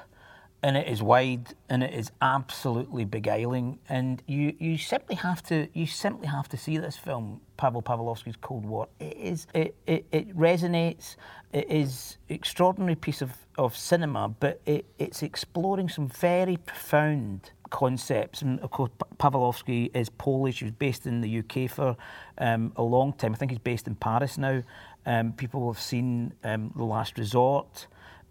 and 0.67 0.75
it 0.75 0.86
is 0.89 1.01
wide 1.01 1.53
and 1.69 1.82
it 1.82 1.93
is 1.93 2.12
absolutely 2.21 3.06
beguiling 3.06 3.80
and 3.88 4.21
you, 4.27 4.53
you 4.60 4.77
simply 4.77 5.15
have 5.15 5.41
to 5.41 5.69
you 5.73 5.88
simply 5.88 6.27
have 6.27 6.49
to 6.49 6.58
see 6.58 6.77
this 6.77 6.97
film 6.97 7.39
Pavel 7.56 7.82
Pawlikowski's 7.82 8.36
Cold 8.41 8.65
War 8.65 8.89
it 8.99 9.15
is 9.15 9.47
it, 9.53 9.77
it, 9.88 10.06
it 10.12 10.38
resonates 10.38 11.15
it 11.53 11.71
is 11.71 12.17
extraordinary 12.27 12.95
piece 12.95 13.21
of, 13.21 13.32
of 13.58 13.77
cinema 13.77 14.27
but 14.27 14.60
it, 14.65 14.86
it's 14.99 15.23
exploring 15.23 15.88
some 15.88 16.10
very 16.10 16.58
profound 16.58 17.51
concepts. 17.69 18.41
And 18.41 18.60
of 18.62 18.71
course, 18.71 18.91
Pawlikowski 19.17 19.95
is 19.95 20.10
Polish. 20.10 20.60
He 20.60 20.65
was 20.65 20.73
based 20.73 21.06
in 21.06 21.21
the 21.21 21.39
UK 21.39 21.69
for 21.69 21.95
um, 22.38 22.73
a 22.75 22.84
long 22.84 23.13
time. 23.13 23.34
I 23.34 23.38
think 23.38 23.51
he's 23.51 23.60
based 23.60 23.88
in 23.88 23.95
Paris 23.95 24.38
now. 24.38 24.63
Um, 25.06 25.34
people 25.34 25.71
have 25.71 25.82
seen 25.82 26.34
um, 26.43 26.71
The 26.75 26.84
Last 26.84 27.17
Resort, 27.17 27.88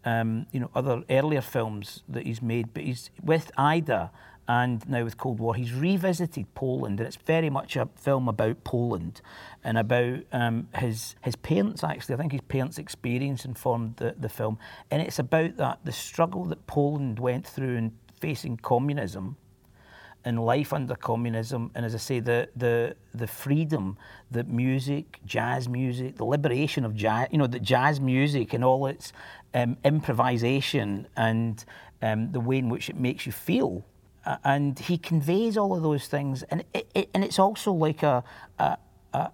um, 0.06 0.46
you 0.52 0.60
know, 0.60 0.70
other 0.74 1.02
earlier 1.10 1.42
films 1.42 2.02
that 2.08 2.24
he's 2.24 2.40
made. 2.40 2.72
But 2.72 2.84
he's 2.84 3.10
with 3.22 3.50
Ida 3.58 4.10
and 4.48 4.88
now 4.88 5.02
with 5.02 5.18
Cold 5.18 5.40
War, 5.40 5.54
he's 5.54 5.72
revisited 5.72 6.54
Poland, 6.54 7.00
and 7.00 7.06
it's 7.06 7.16
very 7.16 7.50
much 7.50 7.76
a 7.76 7.88
film 7.96 8.28
about 8.28 8.62
Poland 8.64 9.20
and 9.64 9.76
about 9.76 10.20
um, 10.32 10.68
his 10.76 11.16
his 11.22 11.34
parents. 11.36 11.82
Actually, 11.82 12.14
I 12.14 12.18
think 12.18 12.32
his 12.32 12.42
parents' 12.42 12.78
experience 12.78 13.44
informed 13.44 13.96
the, 13.96 14.14
the 14.18 14.28
film, 14.28 14.58
and 14.90 15.02
it's 15.02 15.18
about 15.18 15.56
that 15.56 15.80
the 15.84 15.92
struggle 15.92 16.44
that 16.44 16.66
Poland 16.66 17.18
went 17.18 17.46
through 17.46 17.76
in 17.76 17.92
facing 18.20 18.56
communism 18.56 19.36
and 20.24 20.44
life 20.44 20.72
under 20.72 20.96
communism, 20.96 21.70
and 21.74 21.84
as 21.84 21.94
I 21.94 21.98
say, 21.98 22.20
the 22.20 22.48
the 22.54 22.96
the 23.14 23.26
freedom 23.26 23.96
that 24.30 24.48
music, 24.48 25.20
jazz 25.24 25.68
music, 25.68 26.16
the 26.16 26.24
liberation 26.24 26.84
of 26.84 26.94
jazz, 26.94 27.28
you 27.30 27.38
know, 27.38 27.46
the 27.46 27.60
jazz 27.60 28.00
music 28.00 28.52
and 28.52 28.64
all 28.64 28.86
its 28.86 29.12
um, 29.56 29.76
improvisation 29.84 31.08
and 31.16 31.64
um, 32.02 32.30
the 32.30 32.40
way 32.40 32.58
in 32.58 32.68
which 32.68 32.88
it 32.88 32.96
makes 32.96 33.26
you 33.26 33.32
feel, 33.32 33.84
and 34.44 34.78
he 34.78 34.98
conveys 34.98 35.56
all 35.56 35.74
of 35.74 35.82
those 35.82 36.06
things, 36.08 36.42
and 36.44 36.62
it, 36.74 36.88
it, 36.94 37.08
and 37.14 37.24
it's 37.24 37.38
also 37.38 37.72
like 37.72 38.02
a, 38.02 38.22
a 38.58 38.78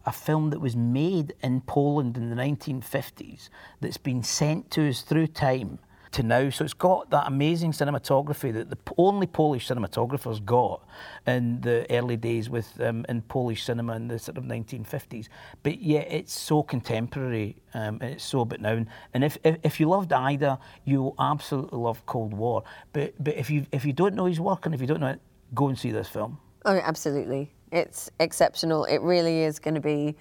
a, 0.07 0.13
film 0.13 0.51
that 0.51 0.61
was 0.61 0.77
made 0.77 1.35
in 1.43 1.61
Poland 1.63 2.17
in 2.17 2.31
the 2.31 2.37
1950s 2.37 3.49
that's 3.81 3.97
been 3.97 4.23
sent 4.23 4.71
to 4.71 4.89
us 4.89 5.03
through 5.03 5.27
time 5.27 5.81
to 6.13 6.23
now. 6.23 6.51
So 6.51 6.65
it's 6.65 6.75
got 6.75 7.11
that 7.11 7.27
amazing 7.27 7.73
cinematography 7.73 8.53
that 8.53 8.71
the 8.71 8.79
only 8.97 9.27
Polish 9.27 9.69
cinematographers 9.69 10.45
got 10.45 10.87
in 11.27 11.61
the 11.61 11.87
early 11.91 12.17
days 12.17 12.49
with 12.49 12.81
um, 12.81 13.05
in 13.09 13.23
Polish 13.23 13.65
cinema 13.65 13.97
in 13.97 14.09
the 14.09 14.19
sort 14.19 14.39
of 14.39 14.45
1950s. 14.45 15.29
But 15.63 15.81
yet 15.81 16.07
it's 16.11 16.33
so 16.33 16.63
contemporary 16.63 17.57
um, 17.75 17.99
and 18.01 18.15
it's 18.15 18.25
so 18.25 18.41
a 18.41 18.45
bit 18.45 18.61
now. 18.61 18.85
And 19.15 19.25
if, 19.25 19.39
if, 19.45 19.59
if 19.63 19.81
you 19.81 19.89
loved 19.89 20.13
Ida, 20.13 20.59
you'll 20.85 21.15
absolutely 21.19 21.79
love 21.79 22.05
Cold 22.07 22.35
War. 22.35 22.65
But 22.93 23.15
but 23.23 23.37
if 23.37 23.51
you 23.51 23.67
if 23.73 23.85
you 23.85 23.93
don't 23.93 24.15
know 24.15 24.27
his 24.27 24.41
work 24.41 24.67
and 24.67 24.75
if 24.75 24.81
you 24.81 24.87
don't 24.87 25.01
know 25.01 25.09
it, 25.09 25.21
go 25.55 25.69
and 25.69 25.79
see 25.79 25.91
this 25.91 26.09
film. 26.09 26.39
Oh, 26.65 26.77
absolutely. 26.77 27.53
It's 27.73 28.11
exceptional. 28.21 28.85
It 28.85 29.01
really 29.01 29.43
is 29.43 29.59
going 29.59 29.75
to 29.75 29.81
be 29.81 30.17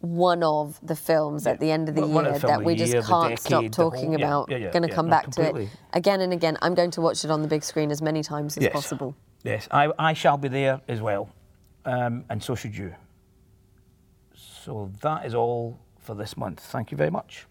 one 0.00 0.42
of 0.42 0.78
the 0.82 0.96
films 0.96 1.46
at 1.46 1.60
the 1.60 1.70
end 1.70 1.88
of 1.88 1.94
the 1.94 2.02
One- 2.02 2.12
one 2.14 2.26
of 2.26 2.32
year 2.32 2.38
the 2.40 2.46
that 2.48 2.64
we 2.64 2.74
the 2.74 2.78
just 2.80 2.92
year, 2.92 3.02
can't 3.02 3.38
stop 3.38 3.62
decade, 3.62 3.74
whole- 3.74 3.90
talking 3.90 4.12
yeah, 4.12 4.18
about. 4.18 4.50
yeah, 4.50 4.56
yeah, 4.58 4.70
going 4.70 4.82
to 4.82 4.88
yeah, 4.88 4.94
come 4.94 5.08
back 5.10 5.30
to 5.32 5.42
it 5.60 5.68
again 5.92 6.20
and 6.20 6.32
again. 6.32 6.56
I'm 6.62 6.74
going 6.74 6.90
to 6.92 7.00
watch 7.00 7.24
it 7.24 7.30
on 7.30 7.42
the 7.42 7.48
big 7.48 7.62
screen 7.64 7.90
as 7.90 8.00
many 8.02 8.22
times 8.22 8.56
as 8.56 8.64
Yes. 8.64 8.72
possible. 8.72 9.14
Yes, 9.44 9.68
I, 9.70 9.92
I 9.98 10.12
shall 10.12 10.36
be 10.36 10.48
there 10.48 10.80
as 10.88 11.00
well, 11.00 11.28
um, 11.84 12.24
and 12.28 12.42
so 12.42 12.54
should 12.54 12.76
you. 12.76 12.94
So 14.34 14.90
that 15.02 15.24
is 15.24 15.34
all 15.34 15.78
for 16.00 16.14
this 16.14 16.36
month. 16.36 16.60
Thank 16.60 16.90
you 16.90 16.96
very 16.96 17.10
much. 17.10 17.46